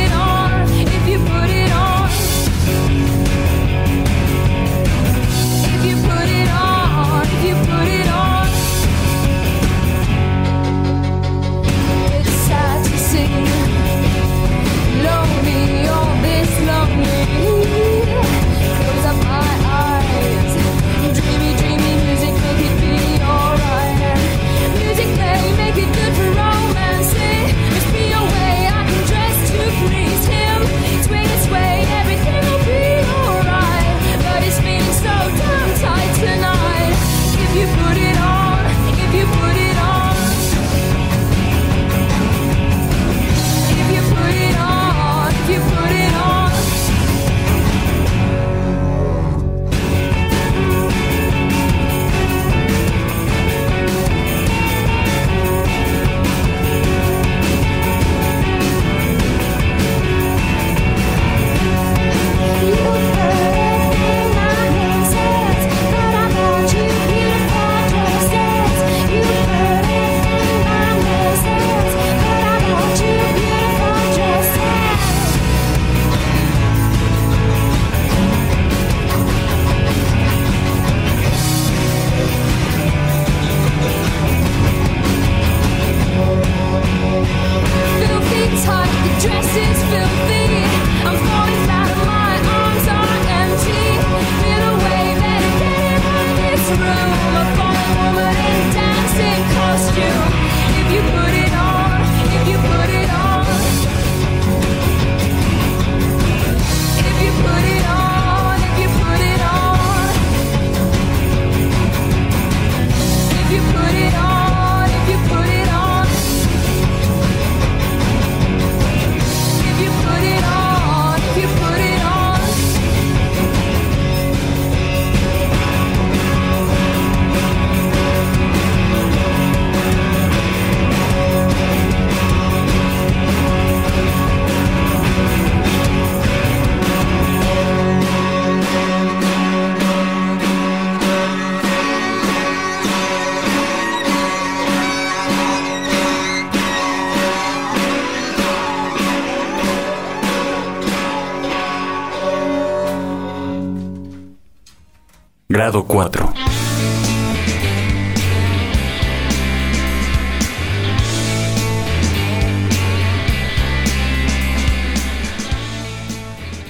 4. 155.95 156.33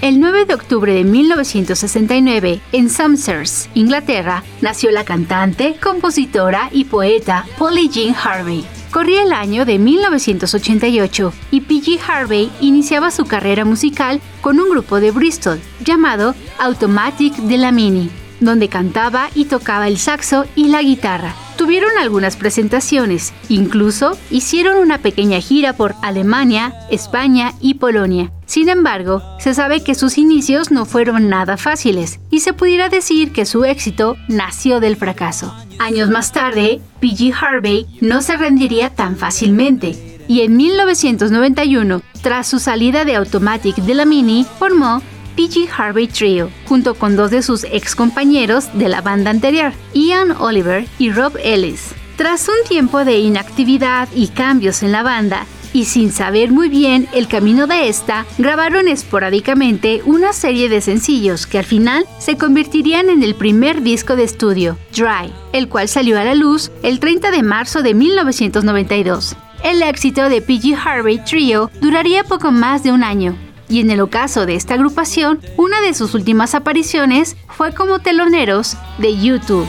El 0.01 0.19
9 0.19 0.45
de 0.45 0.53
octubre 0.53 0.93
de 0.93 1.03
1969, 1.03 2.61
en 2.71 2.91
Somerset, 2.91 3.71
Inglaterra, 3.73 4.43
nació 4.61 4.91
la 4.91 5.03
cantante, 5.03 5.75
compositora 5.81 6.69
y 6.71 6.85
poeta 6.85 7.47
Polly 7.57 7.89
Jean 7.89 8.15
Harvey. 8.15 8.63
Corría 8.91 9.23
el 9.23 9.33
año 9.33 9.65
de 9.65 9.79
1988 9.79 11.33
y 11.49 11.61
P.G. 11.61 11.99
Harvey 12.07 12.51
iniciaba 12.61 13.09
su 13.09 13.25
carrera 13.25 13.65
musical 13.65 14.21
con 14.41 14.59
un 14.59 14.69
grupo 14.69 14.99
de 14.99 15.09
Bristol 15.09 15.59
llamado 15.83 16.35
Automatic 16.59 17.33
de 17.37 17.57
la 17.57 17.71
Mini, 17.71 18.11
donde 18.39 18.69
cantaba 18.69 19.29
y 19.35 19.45
tocaba 19.45 19.87
el 19.87 19.97
saxo 19.97 20.45
y 20.55 20.67
la 20.67 20.81
guitarra. 20.81 21.33
Tuvieron 21.57 21.91
algunas 21.99 22.35
presentaciones, 22.35 23.33
incluso 23.47 24.17
hicieron 24.29 24.77
una 24.77 24.97
pequeña 24.97 25.39
gira 25.39 25.73
por 25.73 25.95
Alemania, 26.01 26.73
España 26.91 27.53
y 27.61 27.75
Polonia. 27.75 28.31
Sin 28.45 28.69
embargo, 28.69 29.23
se 29.39 29.53
sabe 29.53 29.81
que 29.81 29.95
sus 29.95 30.17
inicios 30.17 30.69
no 30.69 30.85
fueron 30.85 31.29
nada 31.29 31.57
fáciles 31.57 32.19
y 32.29 32.41
se 32.41 32.53
pudiera 32.53 32.89
decir 32.89 33.31
que 33.31 33.45
su 33.45 33.63
éxito 33.63 34.17
nació 34.27 34.79
del 34.79 34.97
fracaso. 34.97 35.55
Años 35.79 36.09
más 36.09 36.31
tarde, 36.31 36.81
P.G. 36.99 37.33
Harvey 37.33 37.87
no 38.01 38.21
se 38.21 38.37
rendiría 38.37 38.89
tan 38.89 39.15
fácilmente 39.15 40.15
y 40.27 40.41
en 40.41 40.57
1991, 40.57 42.01
tras 42.21 42.47
su 42.47 42.59
salida 42.59 43.05
de 43.05 43.15
Automatic 43.15 43.75
de 43.75 43.93
la 43.93 44.05
Mini, 44.05 44.45
formó 44.57 45.01
PG 45.35 45.69
Harvey 45.77 46.07
Trio, 46.07 46.49
junto 46.65 46.95
con 46.95 47.15
dos 47.15 47.31
de 47.31 47.41
sus 47.41 47.63
ex 47.65 47.95
compañeros 47.95 48.69
de 48.73 48.89
la 48.89 49.01
banda 49.01 49.31
anterior, 49.31 49.73
Ian 49.93 50.31
Oliver 50.31 50.85
y 50.97 51.11
Rob 51.11 51.37
Ellis. 51.43 51.93
Tras 52.15 52.47
un 52.47 52.67
tiempo 52.67 53.03
de 53.03 53.19
inactividad 53.19 54.07
y 54.15 54.27
cambios 54.29 54.83
en 54.83 54.91
la 54.93 55.03
banda, 55.03 55.45
y 55.73 55.83
sin 55.83 56.13
saber 56.13 56.51
muy 56.51 56.69
bien 56.69 57.09
el 57.11 57.27
camino 57.27 57.67
de 57.67 57.89
esta, 57.89 58.25
grabaron 58.37 58.87
esporádicamente 58.87 60.01
una 60.05 60.31
serie 60.31 60.69
de 60.69 60.79
sencillos 60.79 61.45
que 61.45 61.57
al 61.57 61.65
final 61.65 62.05
se 62.17 62.37
convertirían 62.37 63.09
en 63.09 63.23
el 63.23 63.35
primer 63.35 63.81
disco 63.81 64.15
de 64.15 64.23
estudio, 64.23 64.77
Dry, 64.95 65.33
el 65.51 65.67
cual 65.67 65.89
salió 65.89 66.17
a 66.17 66.23
la 66.23 66.33
luz 66.33 66.71
el 66.81 67.01
30 67.01 67.29
de 67.31 67.43
marzo 67.43 67.81
de 67.81 67.93
1992. 67.93 69.35
El 69.65 69.81
éxito 69.81 70.29
de 70.29 70.41
PG 70.41 70.77
Harvey 70.81 71.17
Trio 71.25 71.69
duraría 71.81 72.23
poco 72.23 72.51
más 72.51 72.83
de 72.83 72.93
un 72.93 73.03
año, 73.03 73.35
y 73.67 73.81
en 73.81 73.91
el 73.91 74.01
ocaso 74.01 74.45
de 74.45 74.55
esta 74.55 74.75
agrupación, 74.75 75.41
una 75.57 75.81
de 75.81 75.93
sus 75.93 76.13
últimas 76.13 76.55
apariciones 76.55 77.35
fue 77.47 77.73
como 77.73 77.99
teloneros 77.99 78.77
de 78.97 79.17
YouTube. 79.17 79.67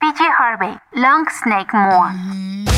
PG 0.00 0.22
Harvey, 0.38 0.76
Long 0.92 1.26
Snake 1.30 1.72
Moore. 1.72 2.75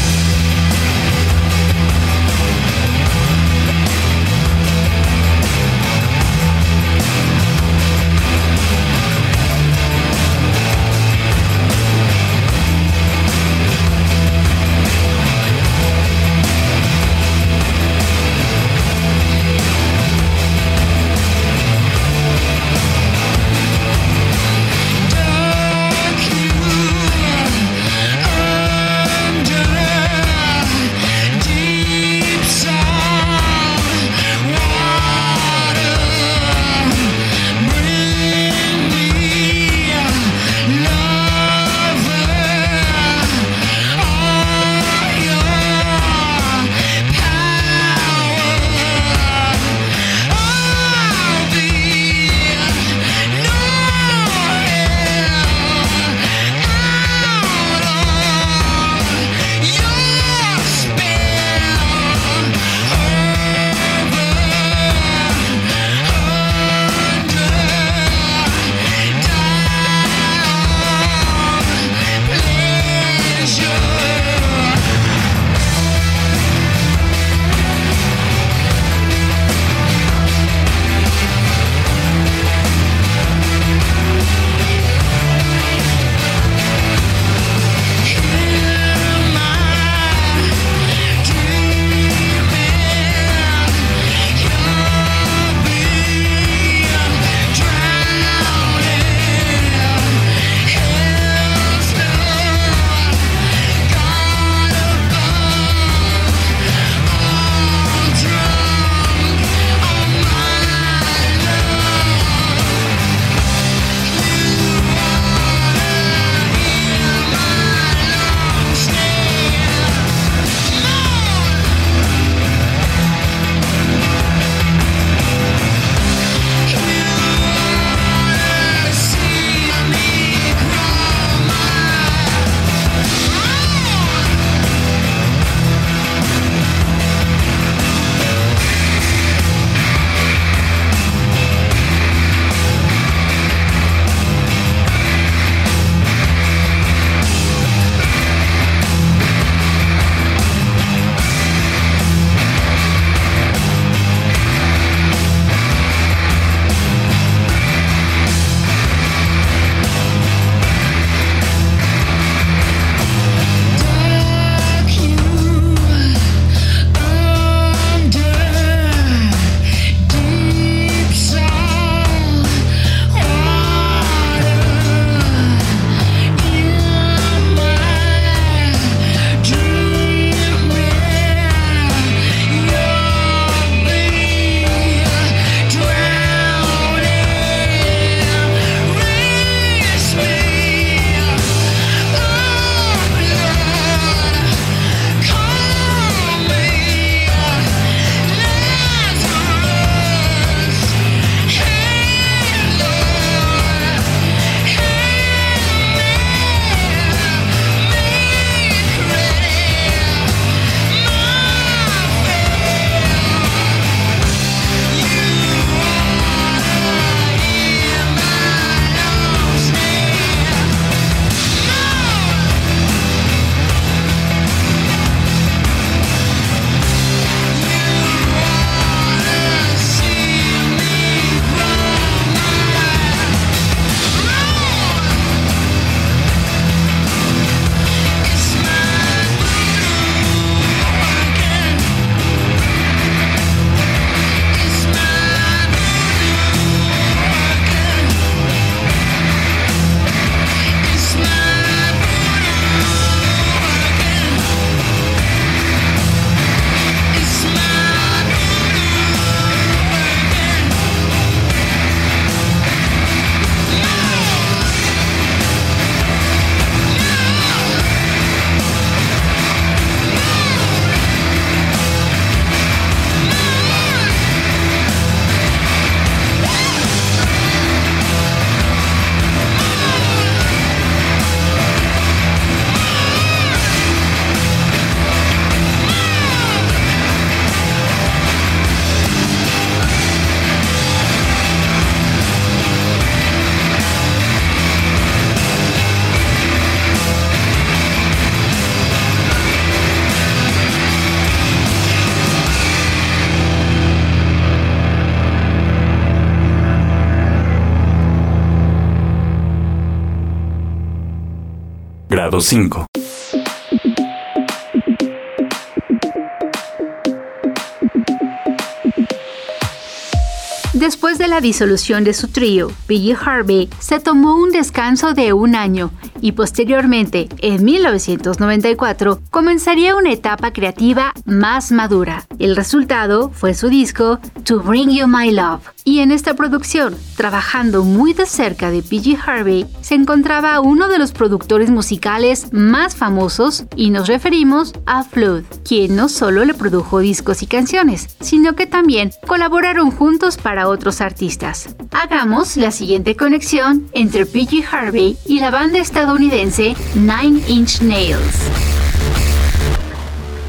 Después 320.72 321.18
de 321.18 321.26
la 321.26 321.40
disolución 321.40 322.04
de 322.04 322.14
su 322.14 322.28
trío, 322.28 322.70
Billie 322.86 323.16
Harvey 323.20 323.68
se 323.80 323.98
tomó 323.98 324.36
un 324.36 324.52
descanso 324.52 325.12
de 325.12 325.32
un 325.32 325.56
año 325.56 325.90
y 326.20 326.32
posteriormente, 326.32 327.28
en 327.38 327.64
1994, 327.64 329.20
comenzaría 329.30 329.96
una 329.96 330.12
etapa 330.12 330.52
creativa 330.52 331.12
más 331.24 331.72
madura. 331.72 332.26
El 332.38 332.54
resultado 332.54 333.30
fue 333.30 333.54
su 333.54 333.68
disco 333.68 334.20
To 334.48 334.60
Bring 334.60 334.88
You 334.88 335.06
My 335.06 335.30
Love. 335.30 335.60
Y 335.84 335.98
en 335.98 336.10
esta 336.10 336.32
producción, 336.32 336.96
trabajando 337.18 337.84
muy 337.84 338.14
de 338.14 338.24
cerca 338.24 338.70
de 338.70 338.82
PG 338.82 339.18
Harvey, 339.26 339.66
se 339.82 339.94
encontraba 339.94 340.58
uno 340.60 340.88
de 340.88 340.98
los 340.98 341.12
productores 341.12 341.68
musicales 341.68 342.50
más 342.50 342.96
famosos 342.96 343.64
y 343.76 343.90
nos 343.90 344.08
referimos 344.08 344.72
a 344.86 345.04
Flood, 345.04 345.42
quien 345.68 345.96
no 345.96 346.08
solo 346.08 346.46
le 346.46 346.54
produjo 346.54 347.00
discos 347.00 347.42
y 347.42 347.46
canciones, 347.46 348.16
sino 348.20 348.54
que 348.54 348.66
también 348.66 349.10
colaboraron 349.26 349.90
juntos 349.90 350.38
para 350.38 350.68
otros 350.68 351.02
artistas. 351.02 351.76
Hagamos 351.90 352.56
la 352.56 352.70
siguiente 352.70 353.16
conexión 353.16 353.86
entre 353.92 354.24
PG 354.24 354.64
Harvey 354.72 355.18
y 355.26 355.40
la 355.40 355.50
banda 355.50 355.78
estadounidense 355.78 356.74
Nine 356.94 357.42
Inch 357.48 357.82
Nails 357.82 358.67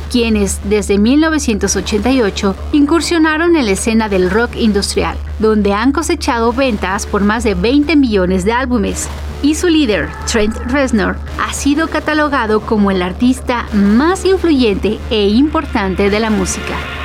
quienes 0.10 0.60
desde 0.64 0.98
1988 0.98 2.56
incursionaron 2.74 3.56
en 3.56 3.66
la 3.66 3.72
escena 3.72 4.10
del 4.10 4.30
rock 4.30 4.56
industrial, 4.56 5.18
donde 5.40 5.74
han 5.74 5.92
cosechado 5.92 6.52
ventas 6.52 7.06
por 7.06 7.24
más 7.24 7.44
de 7.44 7.56
20 7.56 7.96
millones 7.96 8.44
de 8.46 8.52
álbumes. 8.52 9.08
Y 9.42 9.56
su 9.56 9.68
líder, 9.70 10.10
Trent 10.30 10.56
Reznor, 10.66 11.18
ha 11.40 11.54
sido 11.54 11.88
catalogado 11.88 12.60
como 12.62 12.92
el 12.92 13.02
artista 13.02 13.66
más 13.74 14.26
influyente 14.26 15.00
e 15.10 15.30
importante 15.30 16.10
de 16.10 16.20
la 16.20 16.30
música. 16.30 16.99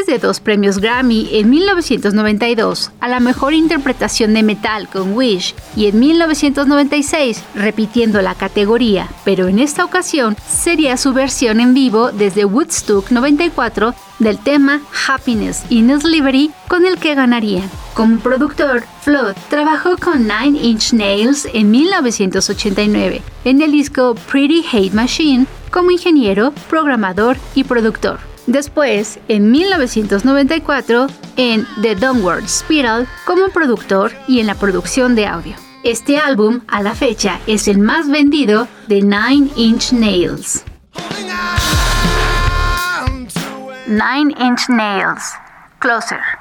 Ganadores 0.00 0.06
de 0.06 0.26
dos 0.26 0.40
premios 0.40 0.78
Grammy 0.78 1.28
en 1.32 1.50
1992 1.50 2.90
a 3.00 3.08
la 3.08 3.20
mejor 3.20 3.54
interpretación 3.54 4.34
de 4.34 4.42
metal 4.42 4.88
con 4.88 5.14
Wish 5.14 5.54
y 5.76 5.86
en 5.86 5.98
1996 5.98 7.42
repitiendo 7.54 8.22
la 8.22 8.34
categoría, 8.34 9.08
pero 9.24 9.48
en 9.48 9.58
esta 9.58 9.84
ocasión 9.84 10.36
sería 10.46 10.96
su 10.96 11.12
versión 11.12 11.60
en 11.60 11.74
vivo 11.74 12.12
desde 12.12 12.44
Woodstock 12.44 13.10
94 13.10 13.94
del 14.18 14.38
tema 14.38 14.80
Happiness 15.08 15.64
in 15.70 15.98
Slavery 16.00 16.50
con 16.68 16.86
el 16.86 16.98
que 16.98 17.14
ganarían. 17.14 17.68
Como 17.94 18.20
productor, 18.20 18.84
Flood 19.02 19.34
trabajó 19.48 19.96
con 19.96 20.28
Nine 20.28 20.58
Inch 20.62 20.92
Nails 20.92 21.48
en 21.52 21.70
1989 21.70 23.22
en 23.44 23.62
el 23.62 23.72
disco 23.72 24.14
Pretty 24.30 24.64
Hate 24.72 24.94
Machine 24.94 25.46
como 25.70 25.90
ingeniero, 25.90 26.52
programador 26.68 27.36
y 27.54 27.64
productor. 27.64 28.29
Después, 28.50 29.20
en 29.28 29.52
1994, 29.52 31.06
en 31.36 31.64
The 31.82 31.94
Downward 31.94 32.48
Spiral 32.48 33.06
como 33.24 33.48
productor 33.50 34.10
y 34.26 34.40
en 34.40 34.48
la 34.48 34.56
producción 34.56 35.14
de 35.14 35.28
audio. 35.28 35.54
Este 35.84 36.18
álbum, 36.18 36.60
a 36.66 36.82
la 36.82 36.96
fecha, 36.96 37.38
es 37.46 37.68
el 37.68 37.78
más 37.78 38.10
vendido 38.10 38.66
de 38.88 39.02
Nine 39.02 39.52
Inch 39.54 39.92
Nails. 39.92 40.64
Nine 43.86 44.34
Inch 44.36 44.68
Nails. 44.68 45.32
Closer. 45.78 46.39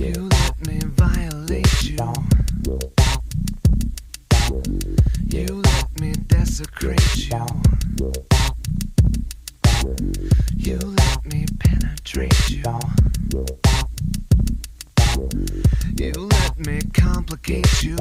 You 0.00 0.14
let 0.14 0.66
me 0.66 0.80
violate 0.96 1.82
you. 1.82 1.98
You 5.26 5.46
let 5.60 6.00
me 6.00 6.12
desecrate 6.26 7.16
you. 7.18 7.46
You 10.56 10.78
let 10.78 11.26
me 11.26 11.44
penetrate 11.58 12.48
you. 12.48 12.78
You 15.96 16.12
let 16.14 16.58
me 16.60 16.80
complicate 16.94 17.82
you. 17.82 17.98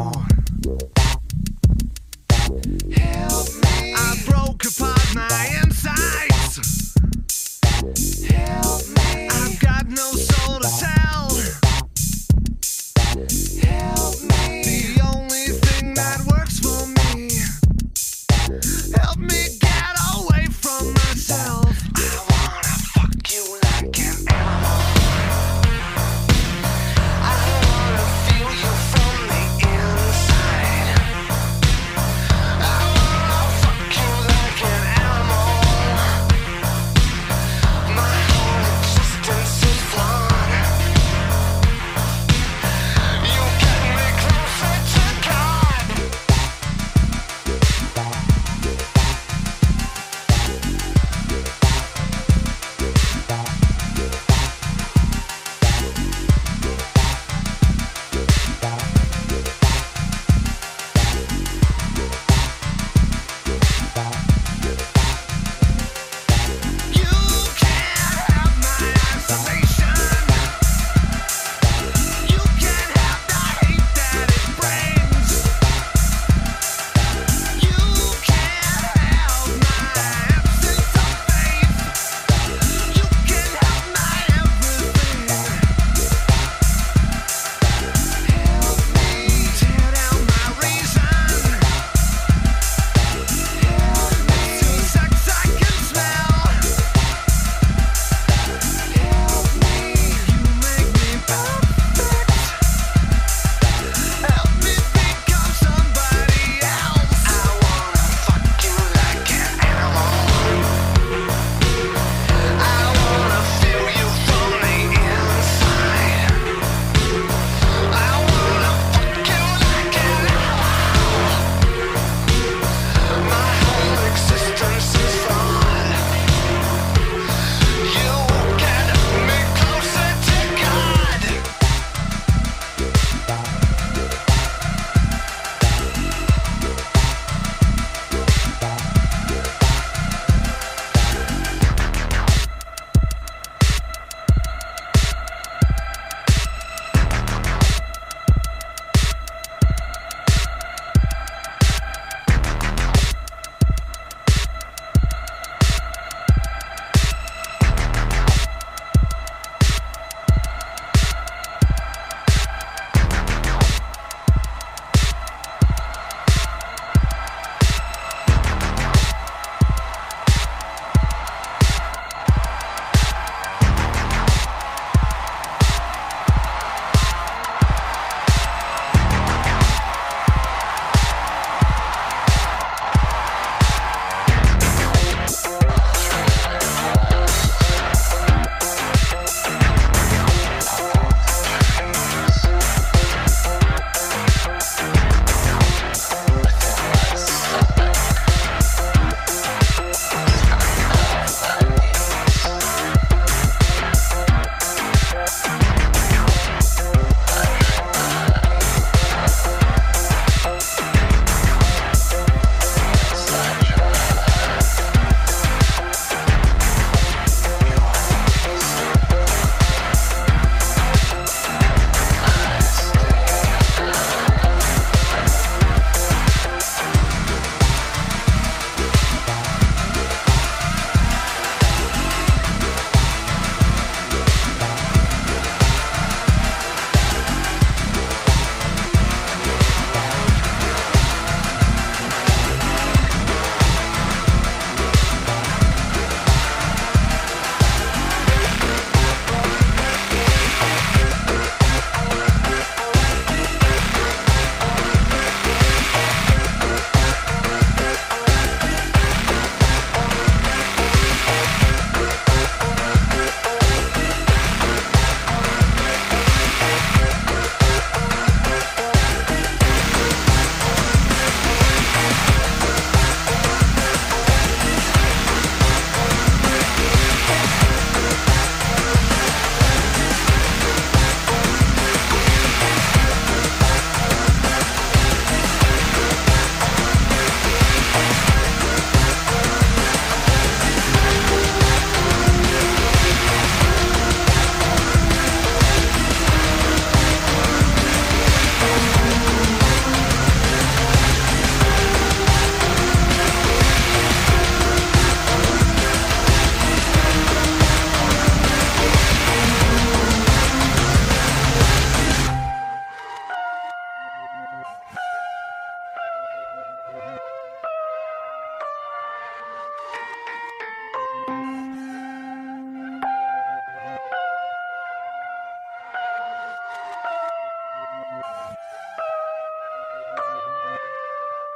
Help 2.95 3.50
me. 3.62 3.93
I 3.97 4.24
broke 4.26 4.64
apart 4.64 5.16
my 5.16 5.50
insides. 5.62 5.79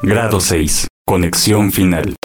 Grado 0.05 0.41
6. 0.41 0.87
Conexión 1.05 1.71
final. 1.71 2.17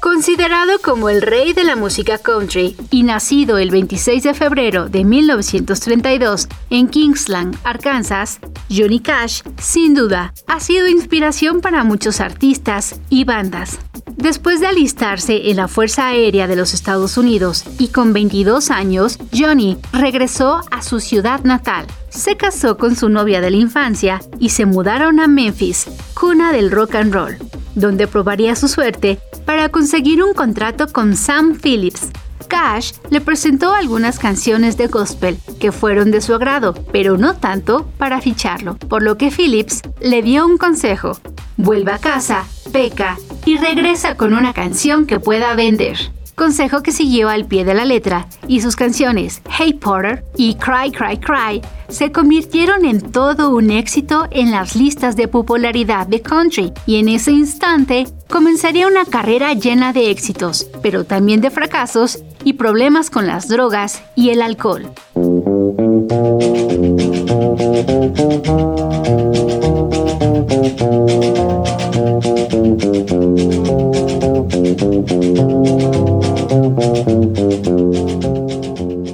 Considerado 0.00 0.78
como 0.84 1.08
el 1.08 1.20
rey 1.20 1.52
de 1.52 1.64
la 1.64 1.74
música 1.74 2.18
country 2.18 2.76
y 2.92 3.02
nacido 3.02 3.58
el 3.58 3.72
26 3.72 4.22
de 4.22 4.34
febrero 4.34 4.88
de 4.88 5.04
1932 5.04 6.46
en 6.70 6.86
Kingsland, 6.86 7.58
Arkansas, 7.64 8.38
Johnny 8.70 9.00
Cash, 9.00 9.42
sin 9.60 9.94
duda, 9.94 10.32
ha 10.46 10.60
sido 10.60 10.86
inspiración 10.86 11.60
para 11.60 11.82
muchos 11.82 12.20
artistas 12.20 13.00
y 13.10 13.24
bandas. 13.24 13.80
Después 14.16 14.60
de 14.60 14.66
alistarse 14.66 15.50
en 15.50 15.56
la 15.56 15.68
Fuerza 15.68 16.08
Aérea 16.08 16.46
de 16.46 16.56
los 16.56 16.72
Estados 16.72 17.18
Unidos 17.18 17.64
y 17.78 17.88
con 17.88 18.14
22 18.14 18.70
años, 18.70 19.18
Johnny 19.32 19.76
regresó 19.92 20.62
a 20.70 20.82
su 20.82 21.00
ciudad 21.00 21.44
natal. 21.44 21.86
Se 22.08 22.36
casó 22.36 22.78
con 22.78 22.96
su 22.96 23.10
novia 23.10 23.42
de 23.42 23.50
la 23.50 23.58
infancia 23.58 24.20
y 24.38 24.48
se 24.48 24.64
mudaron 24.64 25.20
a 25.20 25.28
Memphis, 25.28 25.86
cuna 26.14 26.50
del 26.50 26.70
rock 26.70 26.94
and 26.94 27.12
roll, 27.12 27.36
donde 27.74 28.06
probaría 28.06 28.56
su 28.56 28.68
suerte 28.68 29.18
para 29.44 29.68
conseguir 29.68 30.22
un 30.22 30.32
contrato 30.32 30.86
con 30.88 31.14
Sam 31.14 31.58
Phillips. 31.62 32.10
Cash 32.48 32.92
le 33.10 33.20
presentó 33.20 33.72
algunas 33.72 34.18
canciones 34.18 34.76
de 34.76 34.86
gospel 34.86 35.38
que 35.60 35.72
fueron 35.72 36.10
de 36.10 36.20
su 36.20 36.34
agrado, 36.34 36.74
pero 36.92 37.16
no 37.16 37.34
tanto 37.36 37.86
para 37.98 38.20
ficharlo, 38.20 38.76
por 38.76 39.02
lo 39.02 39.16
que 39.16 39.30
Phillips 39.30 39.82
le 40.00 40.22
dio 40.22 40.46
un 40.46 40.58
consejo. 40.58 41.18
Vuelve 41.56 41.92
a 41.92 41.98
casa, 41.98 42.44
peca 42.72 43.16
y 43.44 43.56
regresa 43.58 44.16
con 44.16 44.34
una 44.34 44.52
canción 44.52 45.06
que 45.06 45.20
pueda 45.20 45.54
vender. 45.54 45.96
Consejo 46.36 46.82
que 46.82 46.92
siguió 46.92 47.30
al 47.30 47.46
pie 47.46 47.64
de 47.64 47.72
la 47.72 47.86
letra 47.86 48.28
y 48.46 48.60
sus 48.60 48.76
canciones 48.76 49.40
Hey 49.48 49.72
Porter 49.72 50.22
y 50.36 50.56
Cry 50.56 50.92
Cry 50.92 51.16
Cry 51.16 51.62
se 51.88 52.12
convirtieron 52.12 52.84
en 52.84 53.00
todo 53.00 53.56
un 53.56 53.70
éxito 53.70 54.28
en 54.30 54.50
las 54.50 54.76
listas 54.76 55.16
de 55.16 55.28
popularidad 55.28 56.06
de 56.06 56.20
country 56.20 56.74
y 56.84 56.96
en 56.96 57.08
ese 57.08 57.32
instante 57.32 58.06
comenzaría 58.28 58.86
una 58.86 59.06
carrera 59.06 59.54
llena 59.54 59.94
de 59.94 60.10
éxitos, 60.10 60.66
pero 60.82 61.04
también 61.04 61.40
de 61.40 61.50
fracasos 61.50 62.22
y 62.44 62.52
problemas 62.52 63.08
con 63.08 63.26
las 63.26 63.48
drogas 63.48 64.02
y 64.14 64.28
el 64.28 64.42
alcohol. 64.42 64.90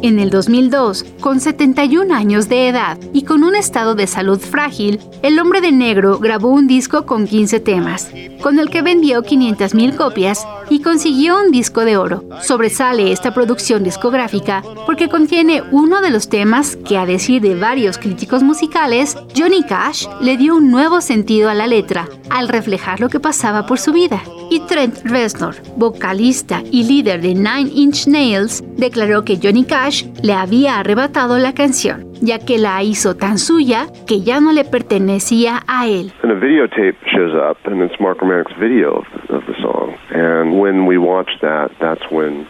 En 0.02 0.18
el 0.20 0.30
2002, 0.30 1.04
con 1.20 1.40
71 1.40 2.14
años 2.14 2.48
de 2.48 2.68
edad 2.68 2.98
y 3.12 3.24
con 3.24 3.42
un 3.42 3.56
estado 3.56 3.96
de 3.96 4.06
salud 4.06 4.38
frágil, 4.38 5.00
el 5.22 5.40
hombre 5.40 5.60
de 5.60 5.72
negro 5.72 6.20
grabó 6.20 6.50
un 6.50 6.68
disco 6.68 7.04
con 7.04 7.26
15 7.26 7.58
temas, 7.58 8.08
con 8.40 8.60
el 8.60 8.70
que 8.70 8.82
vendió 8.82 9.22
500.000 9.22 9.96
copias 9.96 10.46
y 10.72 10.80
consiguió 10.80 11.38
un 11.38 11.50
disco 11.50 11.84
de 11.84 11.98
oro. 11.98 12.24
Sobresale 12.40 13.12
esta 13.12 13.34
producción 13.34 13.84
discográfica 13.84 14.62
porque 14.86 15.10
contiene 15.10 15.62
uno 15.70 16.00
de 16.00 16.10
los 16.10 16.30
temas 16.30 16.76
que, 16.76 16.96
a 16.96 17.04
decir 17.04 17.42
de 17.42 17.54
varios 17.54 17.98
críticos 17.98 18.42
musicales, 18.42 19.16
Johnny 19.36 19.64
Cash 19.64 20.06
le 20.22 20.38
dio 20.38 20.56
un 20.56 20.70
nuevo 20.70 21.02
sentido 21.02 21.50
a 21.50 21.54
la 21.54 21.66
letra 21.66 22.08
al 22.30 22.48
reflejar 22.48 23.00
lo 23.00 23.10
que 23.10 23.20
pasaba 23.20 23.66
por 23.66 23.78
su 23.78 23.92
vida. 23.92 24.22
Y 24.52 24.60
Trent 24.68 24.98
Reznor, 25.06 25.54
vocalista 25.78 26.60
y 26.60 26.84
líder 26.84 27.22
de 27.22 27.34
Nine 27.34 27.70
Inch 27.72 28.06
Nails, 28.06 28.62
declaró 28.76 29.24
que 29.24 29.38
Johnny 29.42 29.64
Cash 29.64 30.04
le 30.22 30.34
había 30.34 30.78
arrebatado 30.78 31.38
la 31.38 31.54
canción, 31.54 32.12
ya 32.20 32.38
que 32.38 32.58
la 32.58 32.82
hizo 32.82 33.16
tan 33.16 33.38
suya 33.38 33.86
que 34.06 34.20
ya 34.20 34.42
no 34.42 34.52
le 34.52 34.64
pertenecía 34.64 35.62
a 35.66 35.86
él. 35.86 36.12
And 36.22 36.32
a 36.32 36.34
videotape 36.34 36.98
shows 37.06 37.32
up, 37.32 37.56
and 37.64 37.80
it's 37.80 37.98
Mark 37.98 38.20
Romanik's 38.20 38.52
video 38.60 38.98
of, 38.98 39.06
of 39.30 39.42
the 39.46 39.54
song. 39.62 39.96
And 40.10 40.60
when 40.60 40.84
we 40.84 40.98
watched 40.98 41.40
that, 41.40 41.70
that's 41.80 42.04
when 42.10 42.46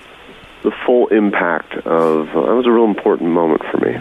the 0.64 0.72
full 0.84 1.06
impact 1.12 1.72
of 1.86 2.26
uh, 2.30 2.46
that 2.46 2.56
was 2.56 2.66
a 2.66 2.72
real 2.72 2.86
important 2.86 3.30
moment 3.30 3.62
for 3.70 3.78
me. 3.78 3.92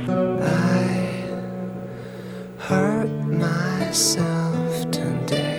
hurt 2.57 3.09
myself 3.27 4.89
today. 4.89 5.50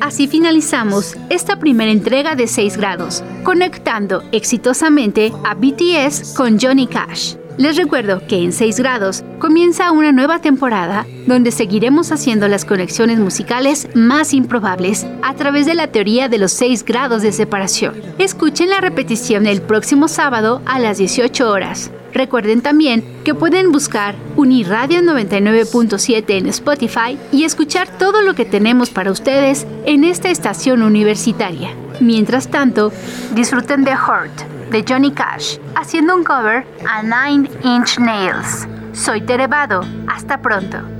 Así 0.00 0.28
finalizamos 0.28 1.16
esta 1.30 1.58
primera 1.58 1.90
entrega 1.90 2.34
de 2.34 2.46
6 2.46 2.76
grados, 2.76 3.22
conectando 3.44 4.22
exitosamente 4.32 5.32
a 5.44 5.54
BTS 5.54 6.34
con 6.34 6.58
Johnny 6.58 6.86
Cash. 6.86 7.36
Les 7.60 7.76
recuerdo 7.76 8.26
que 8.26 8.42
en 8.42 8.52
6 8.52 8.78
grados 8.78 9.22
comienza 9.38 9.92
una 9.92 10.12
nueva 10.12 10.40
temporada 10.40 11.06
donde 11.26 11.50
seguiremos 11.50 12.10
haciendo 12.10 12.48
las 12.48 12.64
conexiones 12.64 13.18
musicales 13.18 13.88
más 13.94 14.32
improbables 14.32 15.06
a 15.22 15.34
través 15.34 15.66
de 15.66 15.74
la 15.74 15.88
teoría 15.88 16.28
de 16.28 16.38
los 16.38 16.52
6 16.52 16.84
grados 16.84 17.20
de 17.20 17.32
separación. 17.32 18.00
Escuchen 18.18 18.70
la 18.70 18.80
repetición 18.80 19.46
el 19.46 19.60
próximo 19.60 20.08
sábado 20.08 20.62
a 20.64 20.78
las 20.78 20.96
18 20.96 21.50
horas. 21.50 21.90
Recuerden 22.12 22.60
también 22.60 23.04
que 23.24 23.34
pueden 23.34 23.72
buscar 23.72 24.14
Uniradio 24.36 25.00
99.7 25.00 26.38
en 26.38 26.46
Spotify 26.46 27.18
y 27.32 27.44
escuchar 27.44 27.88
todo 27.98 28.22
lo 28.22 28.34
que 28.34 28.44
tenemos 28.44 28.90
para 28.90 29.10
ustedes 29.10 29.66
en 29.86 30.04
esta 30.04 30.30
estación 30.30 30.82
universitaria. 30.82 31.70
Mientras 32.00 32.48
tanto, 32.48 32.92
disfruten 33.34 33.84
de 33.84 33.92
Hurt 33.92 34.70
de 34.70 34.84
Johnny 34.88 35.12
Cash 35.12 35.58
haciendo 35.74 36.16
un 36.16 36.24
cover 36.24 36.64
a 36.88 37.02
Nine 37.02 37.50
Inch 37.64 37.98
Nails. 37.98 38.66
Soy 38.92 39.20
Terevado. 39.20 39.84
Hasta 40.06 40.40
pronto. 40.40 40.99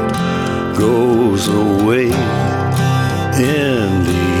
goes 0.81 1.47
away 1.47 2.05
in 2.05 2.11
the 4.03 4.40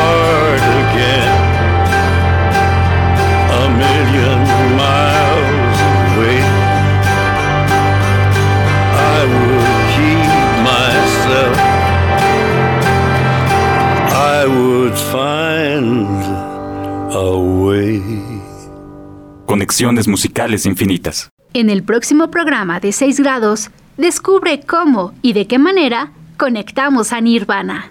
Musicales 20.07 20.65
infinitas. 20.65 21.29
En 21.53 21.69
el 21.69 21.83
próximo 21.83 22.29
programa 22.29 22.79
de 22.81 22.91
6 22.91 23.19
grados, 23.21 23.69
descubre 23.95 24.59
cómo 24.59 25.13
y 25.21 25.31
de 25.31 25.47
qué 25.47 25.59
manera 25.59 26.11
conectamos 26.37 27.13
a 27.13 27.21
Nirvana. 27.21 27.89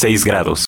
Seis 0.00 0.22
grados. 0.22 0.66